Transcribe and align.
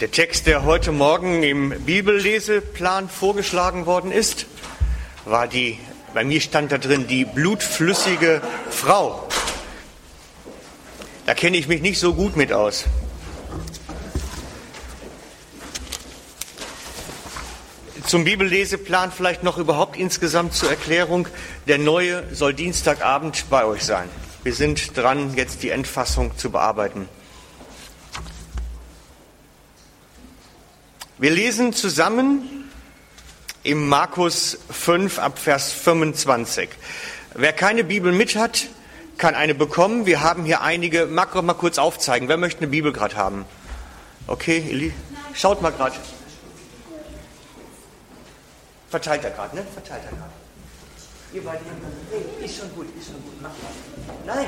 Der 0.00 0.10
Text, 0.10 0.46
der 0.46 0.64
heute 0.64 0.92
Morgen 0.92 1.42
im 1.42 1.70
Bibelleseplan 1.70 3.08
vorgeschlagen 3.08 3.86
worden 3.86 4.12
ist, 4.12 4.44
war 5.24 5.48
die, 5.48 5.78
bei 6.12 6.22
mir 6.22 6.42
stand 6.42 6.70
da 6.70 6.76
drin, 6.76 7.06
die 7.06 7.24
blutflüssige 7.24 8.42
Frau. 8.68 9.26
Da 11.24 11.32
kenne 11.32 11.56
ich 11.56 11.66
mich 11.66 11.80
nicht 11.80 11.98
so 11.98 12.12
gut 12.12 12.36
mit 12.36 12.52
aus. 12.52 12.84
Zum 18.06 18.24
Bibelleseplan 18.24 19.10
vielleicht 19.10 19.44
noch 19.44 19.56
überhaupt 19.56 19.96
insgesamt 19.96 20.52
zur 20.52 20.68
Erklärung. 20.68 21.26
Der 21.68 21.78
neue 21.78 22.22
soll 22.34 22.52
Dienstagabend 22.52 23.46
bei 23.48 23.64
euch 23.64 23.82
sein. 23.82 24.10
Wir 24.42 24.52
sind 24.52 24.94
dran, 24.94 25.34
jetzt 25.36 25.62
die 25.62 25.70
Endfassung 25.70 26.36
zu 26.36 26.50
bearbeiten. 26.50 27.08
Wir 31.18 31.30
lesen 31.30 31.72
zusammen 31.72 32.70
im 33.62 33.88
Markus 33.88 34.58
5 34.68 35.18
ab 35.18 35.38
Vers 35.38 35.72
25. 35.72 36.68
Wer 37.32 37.54
keine 37.54 37.84
Bibel 37.84 38.12
mit 38.12 38.36
hat, 38.36 38.66
kann 39.16 39.34
eine 39.34 39.54
bekommen. 39.54 40.04
Wir 40.04 40.20
haben 40.20 40.44
hier 40.44 40.60
einige. 40.60 41.06
Mag 41.06 41.32
doch 41.32 41.40
mal 41.40 41.54
kurz 41.54 41.78
aufzeigen. 41.78 42.28
Wer 42.28 42.36
möchte 42.36 42.58
eine 42.58 42.66
Bibel 42.66 42.92
gerade 42.92 43.16
haben? 43.16 43.46
Okay, 44.26 44.62
Eli, 44.68 44.92
schaut 45.32 45.62
mal 45.62 45.72
gerade. 45.72 45.96
Verteilt 48.90 49.24
er 49.24 49.30
gerade, 49.30 49.56
ne? 49.56 49.66
Verteilt 49.72 50.02
er 50.04 50.16
gerade. 50.18 50.32
Ihr 51.32 51.42
beiden, 51.42 51.66
hey, 52.10 52.44
ist 52.44 52.58
schon 52.58 52.70
gut, 52.74 52.88
ist 52.94 53.06
schon 53.06 53.22
gut, 53.22 53.40
mach 53.40 53.48
mal. 53.48 54.36
Nein, 54.36 54.46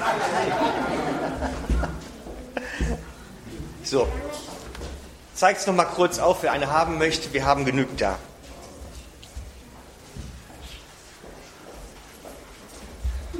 nein, 0.00 0.52
nein. 1.80 1.88
So, 3.82 4.06
zeige 5.40 5.58
es 5.58 5.66
noch 5.66 5.74
mal 5.74 5.86
kurz 5.86 6.18
auf, 6.18 6.42
wer 6.42 6.52
eine 6.52 6.70
haben 6.70 6.98
möchte. 6.98 7.32
Wir 7.32 7.46
haben 7.46 7.64
genügend 7.64 7.98
da. 7.98 8.18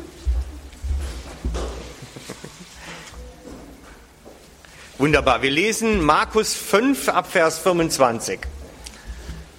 Wunderbar. 4.96 5.42
Wir 5.42 5.50
lesen 5.50 6.02
Markus 6.02 6.54
5 6.54 7.10
ab 7.10 7.30
Vers 7.30 7.58
25. 7.58 8.40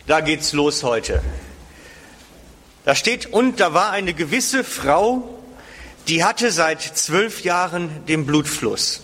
Da 0.08 0.22
geht's 0.22 0.54
los 0.54 0.82
heute. 0.82 1.22
Da 2.86 2.96
steht, 2.96 3.28
und 3.28 3.60
da 3.60 3.76
war 3.76 3.92
eine 3.92 4.16
gewisse 4.16 4.64
Frau, 4.64 5.38
die 6.08 6.24
hatte 6.24 6.52
seit 6.52 6.82
zwölf 6.82 7.44
Jahren 7.44 8.04
den 8.08 8.26
Blutfluss 8.26 9.02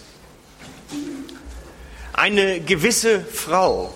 eine 2.18 2.60
gewisse 2.60 3.24
Frau. 3.24 3.94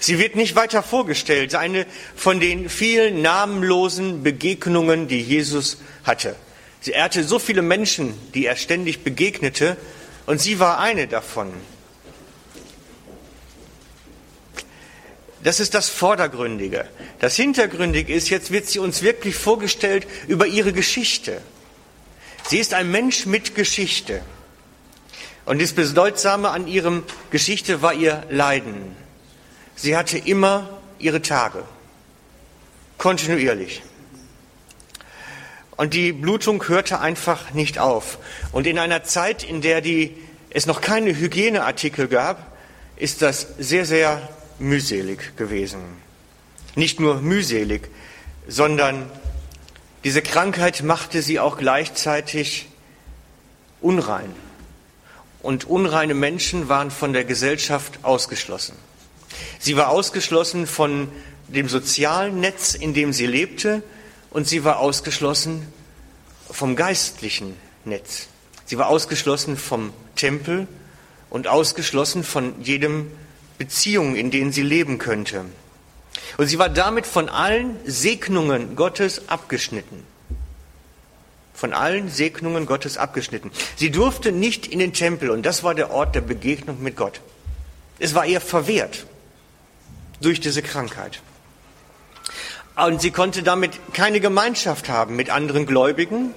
Sie 0.00 0.18
wird 0.18 0.36
nicht 0.36 0.54
weiter 0.56 0.82
vorgestellt, 0.82 1.54
eine 1.54 1.86
von 2.16 2.40
den 2.40 2.68
vielen 2.68 3.22
namenlosen 3.22 4.22
Begegnungen, 4.22 5.08
die 5.08 5.20
Jesus 5.20 5.78
hatte. 6.04 6.36
Sie 6.80 6.92
ehrte 6.92 7.24
so 7.24 7.38
viele 7.38 7.62
Menschen, 7.62 8.14
die 8.34 8.46
er 8.46 8.56
ständig 8.56 9.04
begegnete, 9.04 9.76
und 10.26 10.40
sie 10.40 10.60
war 10.60 10.78
eine 10.78 11.08
davon. 11.08 11.52
Das 15.42 15.58
ist 15.58 15.74
das 15.74 15.88
Vordergründige. 15.88 16.88
Das 17.18 17.34
Hintergründige 17.34 18.14
ist, 18.14 18.30
jetzt 18.30 18.52
wird 18.52 18.66
sie 18.66 18.78
uns 18.78 19.02
wirklich 19.02 19.34
vorgestellt 19.34 20.06
über 20.28 20.46
ihre 20.46 20.72
Geschichte. 20.72 21.40
Sie 22.48 22.58
ist 22.58 22.74
ein 22.74 22.92
Mensch 22.92 23.26
mit 23.26 23.56
Geschichte. 23.56 24.22
Und 25.44 25.60
das 25.60 25.72
Bedeutsame 25.72 26.50
an 26.50 26.66
ihrem 26.68 27.02
Geschichte 27.30 27.82
war 27.82 27.94
ihr 27.94 28.22
Leiden. 28.30 28.94
Sie 29.74 29.96
hatte 29.96 30.18
immer 30.18 30.78
ihre 30.98 31.20
Tage, 31.20 31.64
kontinuierlich. 32.98 33.82
Und 35.76 35.94
die 35.94 36.12
Blutung 36.12 36.68
hörte 36.68 37.00
einfach 37.00 37.52
nicht 37.52 37.78
auf. 37.78 38.18
Und 38.52 38.66
in 38.66 38.78
einer 38.78 39.02
Zeit, 39.02 39.42
in 39.42 39.62
der 39.62 39.80
die, 39.80 40.16
es 40.50 40.66
noch 40.66 40.80
keine 40.80 41.16
Hygieneartikel 41.16 42.06
gab, 42.06 42.56
ist 42.96 43.22
das 43.22 43.48
sehr, 43.58 43.84
sehr 43.84 44.28
mühselig 44.60 45.36
gewesen. 45.36 45.80
Nicht 46.76 47.00
nur 47.00 47.16
mühselig, 47.20 47.88
sondern 48.46 49.10
diese 50.04 50.22
Krankheit 50.22 50.82
machte 50.82 51.20
sie 51.20 51.40
auch 51.40 51.58
gleichzeitig 51.58 52.68
unrein 53.80 54.32
und 55.42 55.64
unreine 55.64 56.14
Menschen 56.14 56.68
waren 56.68 56.90
von 56.90 57.12
der 57.12 57.24
Gesellschaft 57.24 58.00
ausgeschlossen. 58.02 58.76
Sie 59.58 59.76
war 59.76 59.88
ausgeschlossen 59.88 60.66
von 60.66 61.08
dem 61.48 61.68
sozialen 61.68 62.40
Netz, 62.40 62.74
in 62.74 62.94
dem 62.94 63.12
sie 63.12 63.26
lebte, 63.26 63.82
und 64.30 64.46
sie 64.46 64.64
war 64.64 64.78
ausgeschlossen 64.78 65.66
vom 66.50 66.76
geistlichen 66.76 67.56
Netz. 67.84 68.28
Sie 68.64 68.78
war 68.78 68.88
ausgeschlossen 68.88 69.56
vom 69.56 69.92
Tempel 70.16 70.66
und 71.28 71.48
ausgeschlossen 71.48 72.24
von 72.24 72.54
jedem 72.62 73.10
Beziehung, 73.58 74.14
in 74.16 74.30
denen 74.30 74.52
sie 74.52 74.62
leben 74.62 74.98
könnte. 74.98 75.44
Und 76.38 76.46
sie 76.46 76.58
war 76.58 76.68
damit 76.68 77.06
von 77.06 77.28
allen 77.28 77.76
Segnungen 77.84 78.76
Gottes 78.76 79.28
abgeschnitten 79.28 80.11
von 81.54 81.72
allen 81.72 82.08
Segnungen 82.08 82.66
Gottes 82.66 82.96
abgeschnitten. 82.96 83.50
Sie 83.76 83.90
durfte 83.90 84.32
nicht 84.32 84.66
in 84.66 84.78
den 84.78 84.92
Tempel 84.92 85.30
und 85.30 85.44
das 85.44 85.62
war 85.62 85.74
der 85.74 85.90
Ort 85.90 86.14
der 86.14 86.20
Begegnung 86.20 86.82
mit 86.82 86.96
Gott. 86.96 87.20
Es 87.98 88.14
war 88.14 88.26
ihr 88.26 88.40
verwehrt 88.40 89.06
durch 90.20 90.40
diese 90.40 90.62
Krankheit. 90.62 91.20
Und 92.74 93.02
sie 93.02 93.10
konnte 93.10 93.42
damit 93.42 93.78
keine 93.92 94.20
Gemeinschaft 94.20 94.88
haben 94.88 95.14
mit 95.14 95.30
anderen 95.30 95.66
Gläubigen. 95.66 96.34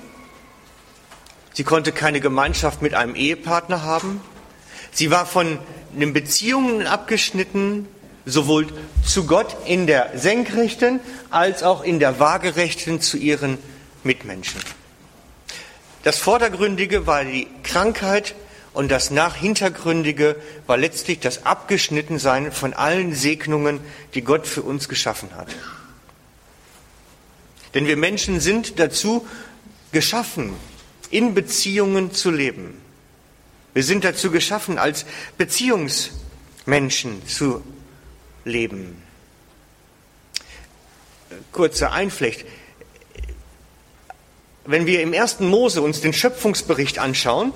Sie 1.54 1.64
konnte 1.64 1.94
keine 1.94 2.20
Gemeinschaft 2.20 2.82
mit 2.82 2.94
einem 2.94 3.16
Ehepartner 3.16 3.84
haben. 3.84 4.20
Sie 4.92 5.12
war 5.12 5.26
von 5.26 5.60
den 5.94 6.12
Beziehungen 6.12 6.88
abgeschnitten, 6.88 7.88
sowohl 8.26 8.68
zu 9.06 9.26
Gott 9.26 9.56
in 9.66 9.88
der 9.88 10.12
senkrechten 10.16 11.00
als 11.30 11.64
auch 11.64 11.84
in 11.84 12.00
der 12.00 12.20
waagerechten 12.20 13.00
zu 13.00 13.18
ihren 13.18 13.58
Mitmenschen. 14.04 14.62
Das 16.06 16.20
Vordergründige 16.20 17.08
war 17.08 17.26
die 17.26 17.48
Krankheit 17.64 18.36
und 18.74 18.92
das 18.92 19.10
Nachhintergründige 19.10 20.36
war 20.68 20.78
letztlich 20.78 21.20
das 21.20 21.48
Abgeschnittensein 21.48 22.52
von 22.52 22.76
allen 22.76 23.16
Segnungen, 23.16 23.80
die 24.14 24.22
Gott 24.22 24.46
für 24.46 24.62
uns 24.62 24.88
geschaffen 24.88 25.34
hat. 25.34 25.48
Denn 27.74 27.88
wir 27.88 27.98
Menschen 27.98 28.40
sind 28.40 28.78
dazu 28.78 29.28
geschaffen, 29.92 30.54
in 31.10 31.34
Beziehungen 31.34 32.12
zu 32.12 32.30
leben. 32.30 32.80
Wir 33.74 33.84
sind 33.84 34.04
dazu 34.04 34.30
geschaffen, 34.30 34.78
als 34.78 35.08
Beziehungsmenschen 35.40 37.26
zu 37.28 37.64
leben. 38.44 39.02
Kurzer 41.52 41.94
Einflecht 41.94 42.46
wenn 44.66 44.86
wir 44.86 45.02
im 45.02 45.14
ersten 45.14 45.48
Mose 45.48 45.82
uns 45.82 46.02
den 46.02 46.14
Schöpfungsbericht 46.14 47.00
anschauen, 47.00 47.54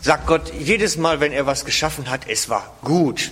sagt 0.00 0.26
Gott 0.26 0.52
jedes 0.58 0.96
Mal, 0.96 1.20
wenn 1.20 1.32
er 1.32 1.46
was 1.46 1.64
geschaffen 1.64 2.10
hat, 2.10 2.28
es 2.28 2.48
war 2.48 2.76
gut. 2.82 3.30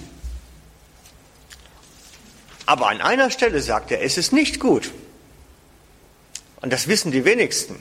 Aber 2.66 2.88
an 2.88 3.00
einer 3.00 3.30
Stelle 3.30 3.60
sagt 3.60 3.90
er, 3.90 4.02
es 4.02 4.18
ist 4.18 4.32
nicht 4.32 4.60
gut. 4.60 4.90
Und 6.60 6.72
das 6.72 6.88
wissen 6.88 7.12
die 7.12 7.24
wenigsten. 7.24 7.76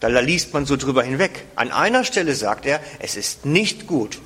Da 0.00 0.08
liest 0.08 0.52
man 0.52 0.66
so 0.66 0.76
drüber 0.76 1.02
hinweg. 1.02 1.44
An 1.54 1.72
einer 1.72 2.04
Stelle 2.04 2.34
sagt 2.34 2.66
er, 2.66 2.80
es 2.98 3.16
ist 3.16 3.46
nicht 3.46 3.86
gut. 3.86 4.18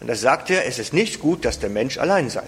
Und 0.00 0.06
da 0.06 0.14
sagt 0.14 0.50
er, 0.50 0.66
es 0.66 0.78
ist 0.78 0.92
nicht 0.92 1.20
gut, 1.20 1.44
dass 1.44 1.60
der 1.60 1.70
Mensch 1.70 1.98
allein 1.98 2.30
sei. 2.30 2.42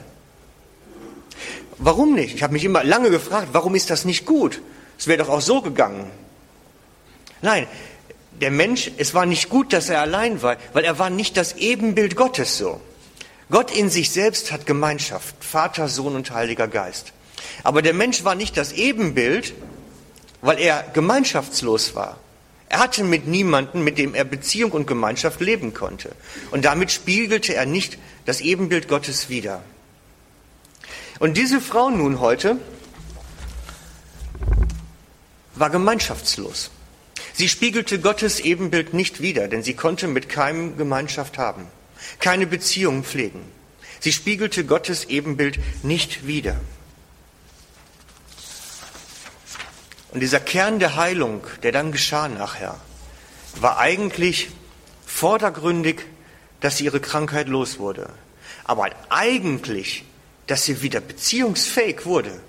Warum 1.78 2.14
nicht? 2.14 2.34
Ich 2.34 2.42
habe 2.42 2.54
mich 2.54 2.64
immer 2.64 2.82
lange 2.82 3.10
gefragt, 3.10 3.48
warum 3.52 3.74
ist 3.74 3.90
das 3.90 4.04
nicht 4.04 4.24
gut? 4.24 4.60
Es 4.98 5.06
wäre 5.06 5.18
doch 5.18 5.28
auch 5.28 5.40
so 5.40 5.62
gegangen. 5.62 6.10
Nein, 7.40 7.66
der 8.40 8.50
Mensch, 8.50 8.90
es 8.96 9.14
war 9.14 9.26
nicht 9.26 9.48
gut, 9.48 9.72
dass 9.72 9.88
er 9.88 10.00
allein 10.00 10.42
war, 10.42 10.56
weil 10.72 10.84
er 10.84 10.98
war 10.98 11.10
nicht 11.10 11.36
das 11.36 11.54
Ebenbild 11.56 12.16
Gottes 12.16 12.56
so. 12.58 12.80
Gott 13.50 13.70
in 13.70 13.90
sich 13.90 14.10
selbst 14.10 14.50
hat 14.50 14.66
Gemeinschaft, 14.66 15.34
Vater, 15.40 15.88
Sohn 15.88 16.14
und 16.14 16.30
Heiliger 16.30 16.68
Geist. 16.68 17.12
Aber 17.64 17.82
der 17.82 17.94
Mensch 17.94 18.24
war 18.24 18.34
nicht 18.34 18.56
das 18.56 18.72
Ebenbild, 18.72 19.52
weil 20.40 20.58
er 20.58 20.84
gemeinschaftslos 20.94 21.94
war. 21.94 22.18
Er 22.68 22.78
hatte 22.78 23.04
mit 23.04 23.26
niemanden, 23.26 23.84
mit 23.84 23.98
dem 23.98 24.14
er 24.14 24.24
Beziehung 24.24 24.70
und 24.72 24.86
Gemeinschaft 24.86 25.40
leben 25.40 25.74
konnte. 25.74 26.12
Und 26.50 26.64
damit 26.64 26.90
spiegelte 26.90 27.54
er 27.54 27.66
nicht 27.66 27.98
das 28.24 28.40
Ebenbild 28.40 28.88
Gottes 28.88 29.28
wider. 29.28 29.62
Und 31.18 31.36
diese 31.36 31.60
Frau 31.60 31.90
nun 31.90 32.18
heute 32.18 32.56
war 35.54 35.70
gemeinschaftslos. 35.70 36.70
Sie 37.34 37.48
spiegelte 37.48 38.00
Gottes 38.00 38.40
Ebenbild 38.40 38.94
nicht 38.94 39.20
wider, 39.20 39.48
denn 39.48 39.62
sie 39.62 39.74
konnte 39.74 40.08
mit 40.08 40.28
keinem 40.28 40.76
Gemeinschaft 40.76 41.38
haben, 41.38 41.66
keine 42.18 42.46
Beziehung 42.46 43.04
pflegen. 43.04 43.42
Sie 44.00 44.12
spiegelte 44.12 44.64
Gottes 44.64 45.04
Ebenbild 45.06 45.58
nicht 45.82 46.26
wider. 46.26 46.60
Und 50.10 50.20
dieser 50.20 50.40
Kern 50.40 50.78
der 50.78 50.96
Heilung, 50.96 51.46
der 51.62 51.72
dann 51.72 51.92
geschah 51.92 52.28
nachher, 52.28 52.78
war 53.56 53.78
eigentlich 53.78 54.50
vordergründig, 55.06 56.02
dass 56.60 56.76
sie 56.76 56.84
ihre 56.84 57.00
Krankheit 57.00 57.48
los 57.48 57.78
wurde. 57.78 58.10
Aber 58.64 58.90
eigentlich, 59.08 60.04
dass 60.46 60.64
sie 60.64 60.82
wieder 60.82 61.00
beziehungsfähig 61.00 62.04
wurde 62.04 62.40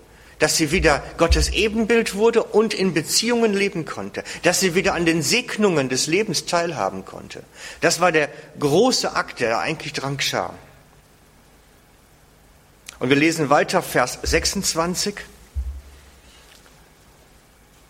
dass 0.44 0.58
sie 0.58 0.72
wieder 0.72 1.02
Gottes 1.16 1.54
Ebenbild 1.54 2.16
wurde 2.16 2.44
und 2.44 2.74
in 2.74 2.94
Beziehungen 2.94 3.54
leben 3.54 3.86
konnte, 3.86 4.26
dass 4.42 4.60
sie 4.60 4.76
wieder 4.76 4.94
an 4.94 5.06
den 5.06 5.22
Segnungen 5.22 5.88
des 5.88 6.08
Lebens 6.08 6.46
teilhaben 6.46 7.06
konnte. 7.06 7.44
Das 7.80 8.02
war 8.02 8.12
der 8.12 8.28
große 8.60 9.16
Akt, 9.16 9.40
der 9.40 9.60
eigentlich 9.60 9.94
dran 9.94 10.18
geschah. 10.18 10.54
Und 13.00 13.08
wir 13.08 13.16
lesen 13.16 13.50
weiter, 13.50 13.82
Vers 13.82 14.20
26. 14.22 15.16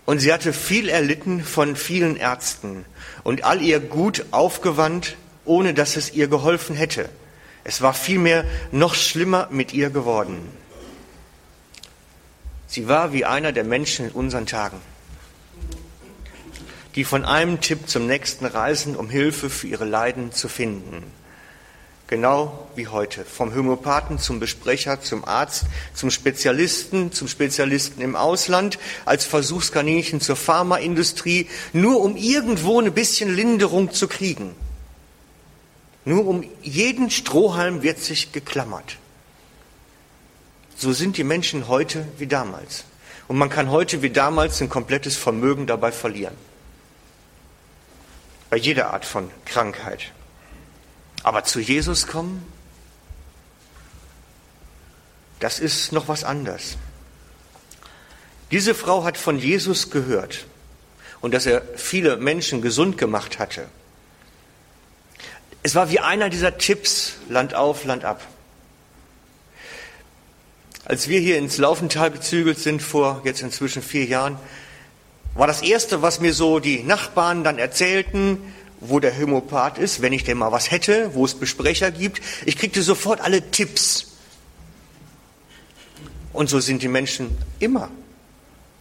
Und 0.06 0.20
sie 0.20 0.32
hatte 0.32 0.54
viel 0.54 0.90
erlitten 0.90 1.44
von 1.44 1.76
vielen 1.76 2.18
Ärzten 2.18 2.86
und 3.24 3.46
all 3.46 3.64
ihr 3.64 3.80
Gut 3.80 4.26
aufgewandt, 4.30 5.18
ohne 5.44 5.74
dass 5.74 5.96
es 5.96 6.14
ihr 6.14 6.28
geholfen 6.28 6.76
hätte. 6.76 7.10
Es 7.64 7.82
war 7.82 7.96
vielmehr 7.96 8.46
noch 8.72 8.94
schlimmer 8.94 9.48
mit 9.50 9.74
ihr 9.74 9.90
geworden. 9.90 10.63
Sie 12.74 12.88
war 12.88 13.14
wie 13.14 13.24
einer 13.24 13.52
der 13.52 13.64
Menschen 13.64 14.08
in 14.08 14.12
unseren 14.14 14.48
Tagen, 14.48 14.82
die 16.96 17.04
von 17.04 17.24
einem 17.24 17.62
Tipp 17.62 17.88
zum 17.88 18.08
nächsten 18.08 18.48
reisen, 18.48 18.96
um 18.96 19.12
Hilfe 19.12 19.52
für 19.52 19.68
ihre 19.68 19.86
Leiden 19.86 20.32
zu 20.32 20.48
finden. 20.48 21.04
Genau 22.08 22.68
wie 22.76 22.88
heute. 22.88 23.26
Vom 23.26 23.54
Homöopathen 23.54 24.18
zum 24.18 24.40
Besprecher, 24.40 25.00
zum 25.02 25.24
Arzt, 25.24 25.66
zum 25.94 26.10
Spezialisten, 26.10 27.12
zum 27.12 27.28
Spezialisten 27.28 28.02
im 28.02 28.16
Ausland, 28.16 28.80
als 29.06 29.24
Versuchskaninchen 29.24 30.20
zur 30.20 30.36
Pharmaindustrie, 30.36 31.50
nur 31.74 32.02
um 32.02 32.18
irgendwo 32.18 32.82
ein 32.82 32.92
bisschen 32.92 33.36
Linderung 33.36 33.94
zu 33.94 34.08
kriegen. 34.08 34.56
Nur 36.06 36.26
um 36.26 36.44
jeden 36.64 37.12
Strohhalm 37.12 37.84
wird 37.84 38.00
sich 38.00 38.32
geklammert. 38.32 38.98
So 40.84 40.92
sind 40.92 41.16
die 41.16 41.24
Menschen 41.24 41.70
heute 41.70 42.06
wie 42.18 42.28
damals. 42.28 42.84
Und 43.30 43.38
man 43.38 43.50
kann 43.50 43.72
heute 43.72 44.02
wie 44.02 44.10
damals 44.10 44.60
ein 44.60 44.68
komplettes 44.68 45.16
Vermögen 45.16 45.66
dabei 45.66 45.94
verlieren. 45.94 46.36
Bei 48.50 48.58
jeder 48.58 48.92
Art 48.92 49.06
von 49.06 49.32
Krankheit. 49.46 50.12
Aber 51.24 51.46
zu 51.46 51.62
Jesus 51.62 52.06
kommen, 52.06 52.46
das 55.40 55.60
ist 55.60 55.94
noch 55.94 56.10
was 56.10 56.26
anderes. 56.26 56.76
Diese 58.52 58.76
Frau 58.76 59.06
hat 59.06 59.18
von 59.18 59.40
Jesus 59.40 59.90
gehört 59.90 60.48
und 61.22 61.34
dass 61.34 61.46
er 61.46 61.62
viele 61.78 62.18
Menschen 62.18 62.62
gesund 62.62 62.98
gemacht 62.98 63.40
hatte. 63.40 63.70
Es 65.62 65.76
war 65.76 65.90
wie 65.92 66.02
einer 66.02 66.30
dieser 66.30 66.58
Tipps, 66.58 67.14
Land 67.30 67.56
auf, 67.56 67.86
Land 67.86 68.04
ab. 68.04 68.22
Als 70.86 71.08
wir 71.08 71.20
hier 71.22 71.38
ins 71.38 71.58
Laufental 71.58 72.12
gezügelt 72.12 72.60
sind 72.60 72.82
vor 72.82 73.22
jetzt 73.24 73.42
inzwischen 73.42 73.82
vier 73.82 74.04
Jahren, 74.04 74.38
war 75.34 75.48
das 75.48 75.62
erste, 75.62 76.02
was 76.02 76.20
mir 76.20 76.34
so 76.34 76.60
die 76.60 76.84
Nachbarn 76.84 77.46
dann 77.46 77.58
erzählten, 77.58 78.38
wo 78.82 79.00
der 79.00 79.18
Homöopath 79.18 79.78
ist, 79.78 80.02
wenn 80.02 80.12
ich 80.12 80.26
denn 80.26 80.38
mal 80.38 80.52
was 80.52 80.72
hätte, 80.72 81.16
wo 81.16 81.24
es 81.24 81.36
Besprecher 81.36 81.90
gibt. 81.90 82.22
Ich 82.46 82.58
kriegte 82.58 82.82
sofort 82.82 83.22
alle 83.22 83.50
Tipps. 83.50 84.18
Und 86.34 86.50
so 86.50 86.60
sind 86.60 86.82
die 86.82 86.90
Menschen 86.90 87.38
immer. 87.60 87.90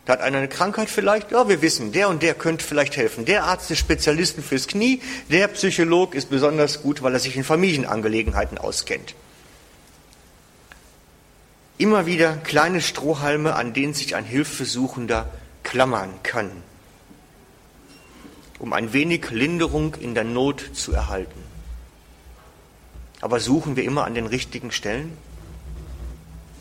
Da 0.04 0.14
hat 0.14 0.20
einer 0.22 0.38
eine 0.38 0.48
Krankheit 0.48 0.90
vielleicht, 0.90 1.30
ja, 1.30 1.48
wir 1.48 1.62
wissen, 1.62 1.92
der 1.92 2.08
und 2.08 2.24
der 2.24 2.34
könnte 2.34 2.64
vielleicht 2.64 2.96
helfen. 2.96 3.24
Der 3.26 3.44
Arzt 3.44 3.70
ist 3.70 3.78
Spezialisten 3.78 4.42
fürs 4.42 4.66
Knie, 4.66 5.00
der 5.30 5.46
Psycholog 5.46 6.16
ist 6.16 6.30
besonders 6.30 6.82
gut, 6.82 7.02
weil 7.02 7.14
er 7.14 7.20
sich 7.20 7.36
in 7.36 7.44
Familienangelegenheiten 7.44 8.58
auskennt 8.58 9.14
immer 11.78 12.06
wieder 12.06 12.36
kleine 12.36 12.80
Strohhalme, 12.80 13.54
an 13.54 13.72
denen 13.72 13.94
sich 13.94 14.14
ein 14.14 14.24
Hilfesuchender 14.24 15.30
klammern 15.62 16.10
kann, 16.22 16.50
um 18.58 18.72
ein 18.72 18.92
wenig 18.92 19.30
Linderung 19.30 19.94
in 19.94 20.14
der 20.14 20.24
Not 20.24 20.70
zu 20.74 20.92
erhalten. 20.92 21.42
Aber 23.20 23.40
suchen 23.40 23.76
wir 23.76 23.84
immer 23.84 24.04
an 24.04 24.14
den 24.14 24.26
richtigen 24.26 24.72
Stellen? 24.72 25.16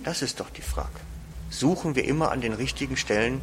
Das 0.03 0.21
ist 0.21 0.39
doch 0.39 0.49
die 0.49 0.61
Frage. 0.61 0.89
Suchen 1.49 1.95
wir 1.95 2.05
immer 2.05 2.31
an 2.31 2.41
den 2.41 2.53
richtigen 2.53 2.97
Stellen? 2.97 3.41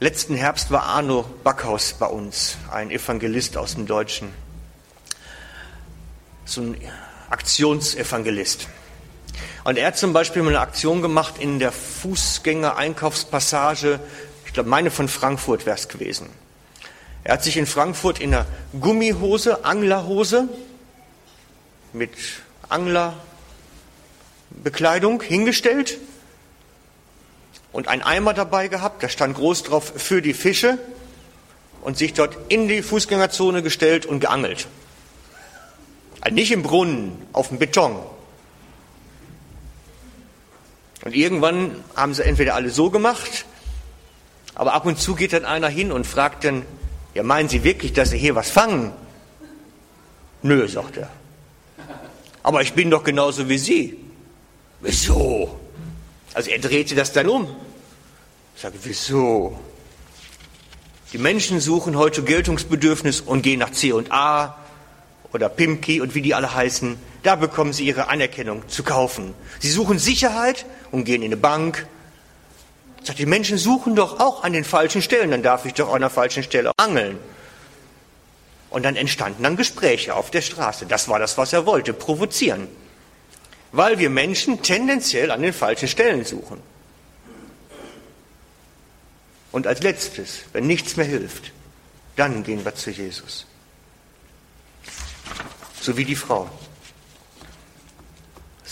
Letzten 0.00 0.34
Herbst 0.34 0.70
war 0.70 0.82
Arno 0.84 1.24
Backhaus 1.44 1.94
bei 1.94 2.06
uns, 2.06 2.56
ein 2.70 2.90
Evangelist 2.90 3.56
aus 3.56 3.74
dem 3.74 3.86
Deutschen, 3.86 4.28
so 6.44 6.62
ein 6.62 6.76
Aktionsevangelist. 7.30 8.68
Und 9.64 9.76
er 9.78 9.88
hat 9.88 9.96
zum 9.96 10.12
Beispiel 10.12 10.42
mal 10.42 10.50
eine 10.50 10.60
Aktion 10.60 11.00
gemacht 11.00 11.36
in 11.38 11.58
der 11.58 11.72
Fußgänger-Einkaufspassage, 11.72 13.98
ich 14.44 14.52
glaube, 14.52 14.68
meine 14.68 14.90
von 14.90 15.08
Frankfurt 15.08 15.64
wäre 15.66 15.76
es 15.76 15.88
gewesen. 15.88 16.28
Er 17.24 17.34
hat 17.34 17.42
sich 17.42 17.56
in 17.56 17.66
Frankfurt 17.66 18.20
in 18.20 18.32
einer 18.34 18.46
Gummihose, 18.78 19.64
Anglerhose 19.64 20.48
mit 21.94 22.10
Anglerbekleidung 22.68 25.22
hingestellt 25.22 25.96
und 27.72 27.88
einen 27.88 28.02
Eimer 28.02 28.34
dabei 28.34 28.68
gehabt, 28.68 29.02
da 29.02 29.08
stand 29.08 29.36
groß 29.36 29.62
drauf 29.62 29.94
für 29.96 30.20
die 30.20 30.34
Fische 30.34 30.76
und 31.80 31.96
sich 31.96 32.12
dort 32.12 32.36
in 32.48 32.68
die 32.68 32.82
Fußgängerzone 32.82 33.62
gestellt 33.62 34.04
und 34.04 34.20
geangelt. 34.20 34.66
Also 36.20 36.34
nicht 36.34 36.52
im 36.52 36.62
Brunnen, 36.62 37.26
auf 37.32 37.48
dem 37.48 37.58
Beton, 37.58 37.96
und 41.04 41.14
irgendwann 41.14 41.84
haben 41.94 42.14
sie 42.14 42.24
entweder 42.24 42.54
alle 42.54 42.70
so 42.70 42.90
gemacht, 42.90 43.44
aber 44.54 44.72
ab 44.72 44.86
und 44.86 44.98
zu 44.98 45.14
geht 45.14 45.32
dann 45.32 45.44
einer 45.44 45.68
hin 45.68 45.92
und 45.92 46.06
fragt 46.06 46.44
dann, 46.44 46.64
ja, 47.14 47.22
meinen 47.22 47.48
Sie 47.48 47.62
wirklich, 47.62 47.92
dass 47.92 48.10
Sie 48.10 48.18
hier 48.18 48.34
was 48.34 48.50
fangen? 48.50 48.92
Nö, 50.42 50.66
sagt 50.66 50.96
er. 50.96 51.10
Aber 52.42 52.60
ich 52.60 52.72
bin 52.72 52.90
doch 52.90 53.04
genauso 53.04 53.48
wie 53.48 53.58
Sie. 53.58 53.96
Wieso? 54.80 55.60
Also 56.34 56.50
er 56.50 56.58
drehte 56.58 56.94
das 56.94 57.12
dann 57.12 57.28
um. 57.28 57.48
Ich 58.56 58.62
sage, 58.62 58.76
wieso? 58.82 59.58
Die 61.12 61.18
Menschen 61.18 61.60
suchen 61.60 61.96
heute 61.96 62.22
Geltungsbedürfnis 62.22 63.20
und 63.20 63.42
gehen 63.42 63.60
nach 63.60 63.70
C 63.70 63.92
und 63.92 64.10
A 64.10 64.58
oder 65.32 65.48
Pimki 65.48 66.00
und 66.00 66.14
wie 66.14 66.22
die 66.22 66.34
alle 66.34 66.54
heißen. 66.54 66.96
Da 67.24 67.36
bekommen 67.36 67.72
sie 67.72 67.86
ihre 67.86 68.08
Anerkennung 68.08 68.68
zu 68.68 68.82
kaufen. 68.82 69.34
Sie 69.58 69.70
suchen 69.70 69.98
Sicherheit 69.98 70.66
und 70.92 71.04
gehen 71.04 71.22
in 71.22 71.28
eine 71.28 71.38
Bank. 71.38 71.86
Sagt, 73.02 73.18
die 73.18 73.26
Menschen 73.26 73.56
suchen 73.56 73.96
doch 73.96 74.20
auch 74.20 74.44
an 74.44 74.52
den 74.52 74.62
falschen 74.62 75.00
Stellen, 75.00 75.30
dann 75.30 75.42
darf 75.42 75.64
ich 75.64 75.72
doch 75.72 75.92
an 75.92 76.02
der 76.02 76.10
falschen 76.10 76.42
Stelle 76.42 76.70
angeln. 76.76 77.18
Und 78.68 78.82
dann 78.82 78.94
entstanden 78.94 79.42
dann 79.42 79.56
Gespräche 79.56 80.14
auf 80.14 80.30
der 80.30 80.42
Straße. 80.42 80.84
Das 80.84 81.08
war 81.08 81.18
das, 81.18 81.38
was 81.38 81.54
er 81.54 81.64
wollte, 81.64 81.94
provozieren. 81.94 82.68
Weil 83.72 83.98
wir 83.98 84.10
Menschen 84.10 84.60
tendenziell 84.60 85.30
an 85.30 85.40
den 85.40 85.54
falschen 85.54 85.88
Stellen 85.88 86.26
suchen. 86.26 86.60
Und 89.50 89.66
als 89.66 89.82
letztes, 89.82 90.40
wenn 90.52 90.66
nichts 90.66 90.96
mehr 90.96 91.06
hilft, 91.06 91.52
dann 92.16 92.44
gehen 92.44 92.64
wir 92.66 92.74
zu 92.74 92.90
Jesus. 92.90 93.46
So 95.80 95.96
wie 95.96 96.04
die 96.04 96.16
Frau 96.16 96.50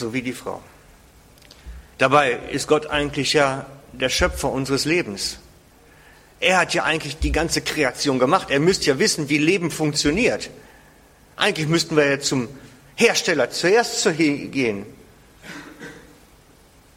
so 0.03 0.13
wie 0.13 0.23
die 0.23 0.33
Frau. 0.33 0.61
Dabei 1.99 2.33
ist 2.51 2.67
Gott 2.67 2.87
eigentlich 2.87 3.33
ja 3.33 3.67
der 3.93 4.09
Schöpfer 4.09 4.51
unseres 4.51 4.85
Lebens. 4.85 5.39
Er 6.41 6.59
hat 6.59 6.75
ja 6.75 6.83
eigentlich 6.83 7.19
die 7.19 7.31
ganze 7.31 7.63
Kreation 7.63 8.19
gemacht. 8.19 8.51
Er 8.51 8.59
müsste 8.59 8.87
ja 8.87 8.99
wissen, 8.99 9.29
wie 9.29 9.39
Leben 9.39 9.71
funktioniert. 9.71 10.51
Eigentlich 11.37 11.69
müssten 11.69 11.97
wir 11.97 12.05
ja 12.11 12.19
zum 12.19 12.49
Hersteller 12.97 13.51
zuerst 13.51 14.09
gehen. 14.17 14.85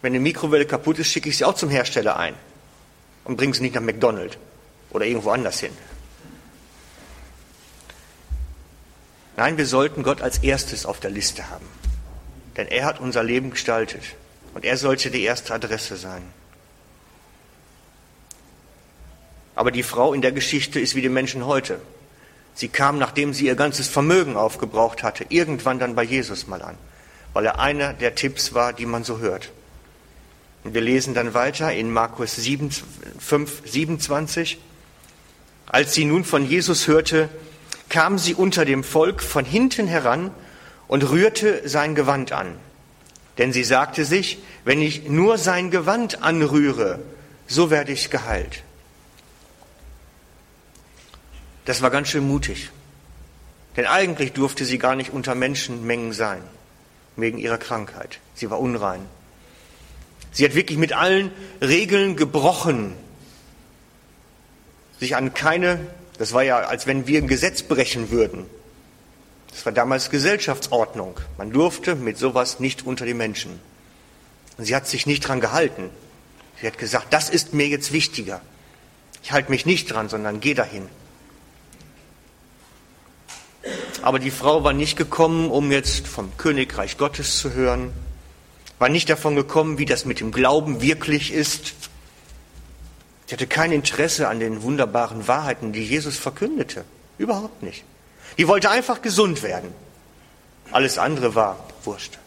Wenn 0.02 0.14
eine 0.14 0.20
Mikrowelle 0.20 0.66
kaputt 0.66 0.98
ist, 0.98 1.12
schicke 1.12 1.30
ich 1.30 1.38
sie 1.38 1.46
auch 1.46 1.56
zum 1.56 1.70
Hersteller 1.70 2.18
ein 2.18 2.34
und 3.24 3.38
bringe 3.38 3.54
sie 3.54 3.62
nicht 3.62 3.76
nach 3.76 3.84
McDonald's 3.84 4.38
oder 4.90 5.06
irgendwo 5.06 5.30
anders 5.30 5.60
hin. 5.60 5.72
Nein, 9.38 9.58
wir 9.58 9.68
sollten 9.68 10.02
Gott 10.02 10.22
als 10.22 10.40
erstes 10.40 10.88
auf 10.88 11.00
der 11.00 11.12
Liste 11.12 11.50
haben. 11.52 11.66
Denn 12.58 12.68
er 12.68 12.86
hat 12.86 13.00
unser 13.00 13.24
Leben 13.24 13.52
gestaltet. 13.52 14.04
Und 14.54 14.64
er 14.66 14.78
sollte 14.78 15.12
die 15.12 15.24
erste 15.24 15.54
Adresse 15.54 15.98
sein. 15.98 16.24
Aber 19.56 19.72
die 19.72 19.84
Frau 19.84 20.14
in 20.14 20.22
der 20.22 20.32
Geschichte 20.32 20.80
ist 20.80 20.96
wie 20.96 21.02
die 21.02 21.10
Menschen 21.10 21.46
heute. 21.46 21.80
Sie 22.54 22.70
kam, 22.70 22.98
nachdem 22.98 23.34
sie 23.34 23.46
ihr 23.46 23.56
ganzes 23.56 23.88
Vermögen 23.88 24.38
aufgebraucht 24.38 25.04
hatte, 25.04 25.26
irgendwann 25.30 25.80
dann 25.80 25.96
bei 25.96 26.04
Jesus 26.04 26.48
mal 26.48 26.62
an, 26.62 26.78
weil 27.34 27.46
er 27.46 27.60
einer 27.60 27.94
der 27.94 28.16
Tipps 28.16 28.54
war, 28.54 28.72
die 28.72 28.86
man 28.86 29.04
so 29.04 29.20
hört. 29.20 29.52
Und 30.64 30.74
wir 30.74 30.82
lesen 30.82 31.14
dann 31.14 31.34
weiter 31.34 31.74
in 31.74 31.92
Markus 31.92 32.36
7, 32.38 32.72
5, 33.20 33.62
27. 33.66 34.58
Als 35.68 35.94
sie 35.94 36.06
nun 36.06 36.24
von 36.24 36.48
Jesus 36.48 36.88
hörte, 36.88 37.30
kam 37.90 38.18
sie 38.18 38.34
unter 38.34 38.66
dem 38.66 38.84
Volk 38.84 39.22
von 39.22 39.46
hinten 39.46 39.88
heran 39.88 40.32
und 40.88 41.10
rührte 41.10 41.68
sein 41.68 41.96
Gewand 41.96 42.32
an. 42.32 42.58
Denn 43.38 43.52
sie 43.52 43.64
sagte 43.64 44.06
sich, 44.06 44.40
wenn 44.64 44.82
ich 44.82 45.10
nur 45.10 45.38
sein 45.38 45.72
Gewand 45.72 46.24
anrühre, 46.24 47.00
so 47.48 47.70
werde 47.70 47.92
ich 47.92 48.10
geheilt. 48.10 48.64
Das 51.66 51.82
war 51.82 51.90
ganz 51.90 52.10
schön 52.10 52.28
mutig. 52.28 52.70
Denn 53.76 53.86
eigentlich 53.86 54.32
durfte 54.32 54.64
sie 54.64 54.78
gar 54.78 54.96
nicht 54.96 55.12
unter 55.12 55.36
Menschenmengen 55.36 56.14
sein, 56.14 56.42
wegen 57.18 57.38
ihrer 57.38 57.58
Krankheit. 57.58 58.20
Sie 58.34 58.50
war 58.50 58.60
unrein. 58.60 59.02
Sie 60.32 60.46
hat 60.46 60.56
wirklich 60.56 60.78
mit 60.78 60.94
allen 60.94 61.32
Regeln 61.62 62.16
gebrochen, 62.16 62.94
sich 65.00 65.16
an 65.16 65.34
keine, 65.34 65.80
das 66.18 66.34
war 66.34 66.44
ja, 66.44 66.60
als 66.60 66.88
wenn 66.88 67.08
wir 67.08 67.22
ein 67.22 67.28
Gesetz 67.28 67.64
brechen 67.64 68.12
würden. 68.12 68.46
Das 69.56 69.66
war 69.66 69.72
damals 69.72 70.10
Gesellschaftsordnung. 70.10 71.18
Man 71.38 71.50
durfte 71.50 71.96
mit 71.96 72.18
sowas 72.18 72.60
nicht 72.60 72.86
unter 72.86 73.06
die 73.06 73.14
Menschen. 73.14 73.62
Und 74.58 74.66
sie 74.66 74.76
hat 74.76 74.86
sich 74.86 75.06
nicht 75.06 75.22
dran 75.22 75.40
gehalten. 75.40 75.92
Sie 76.60 76.68
hat 76.68 76.78
gesagt, 76.78 77.14
das 77.14 77.30
ist 77.30 77.54
mir 77.54 77.66
jetzt 77.66 77.94
wichtiger. 77.94 78.42
Ich 79.24 79.32
halte 79.32 79.50
mich 79.50 79.66
nicht 79.66 79.86
dran, 79.86 80.10
sondern 80.10 80.42
gehe 80.42 80.56
dahin. 80.56 80.90
Aber 84.02 84.20
die 84.20 84.30
Frau 84.30 84.66
war 84.66 84.74
nicht 84.74 84.98
gekommen, 84.98 85.50
um 85.50 85.72
jetzt 85.72 86.06
vom 86.06 86.36
Königreich 86.36 86.98
Gottes 86.98 87.38
zu 87.38 87.54
hören, 87.54 87.94
war 88.78 88.90
nicht 88.90 89.10
davon 89.10 89.38
gekommen, 89.38 89.78
wie 89.78 89.86
das 89.86 90.04
mit 90.04 90.20
dem 90.20 90.34
Glauben 90.34 90.82
wirklich 90.82 91.32
ist. 91.32 91.74
Sie 93.28 93.34
hatte 93.34 93.48
kein 93.48 93.72
Interesse 93.72 94.28
an 94.28 94.42
den 94.42 94.64
wunderbaren 94.64 95.30
Wahrheiten, 95.30 95.72
die 95.72 95.84
Jesus 95.84 96.18
verkündete. 96.18 96.84
Überhaupt 97.18 97.64
nicht. 97.64 97.86
Die 98.38 98.48
wollte 98.48 98.70
einfach 98.70 99.02
gesund 99.02 99.44
werden. 99.44 99.74
Alles 100.72 100.98
andere 100.98 101.36
war 101.36 101.58
wurscht. 101.84 102.18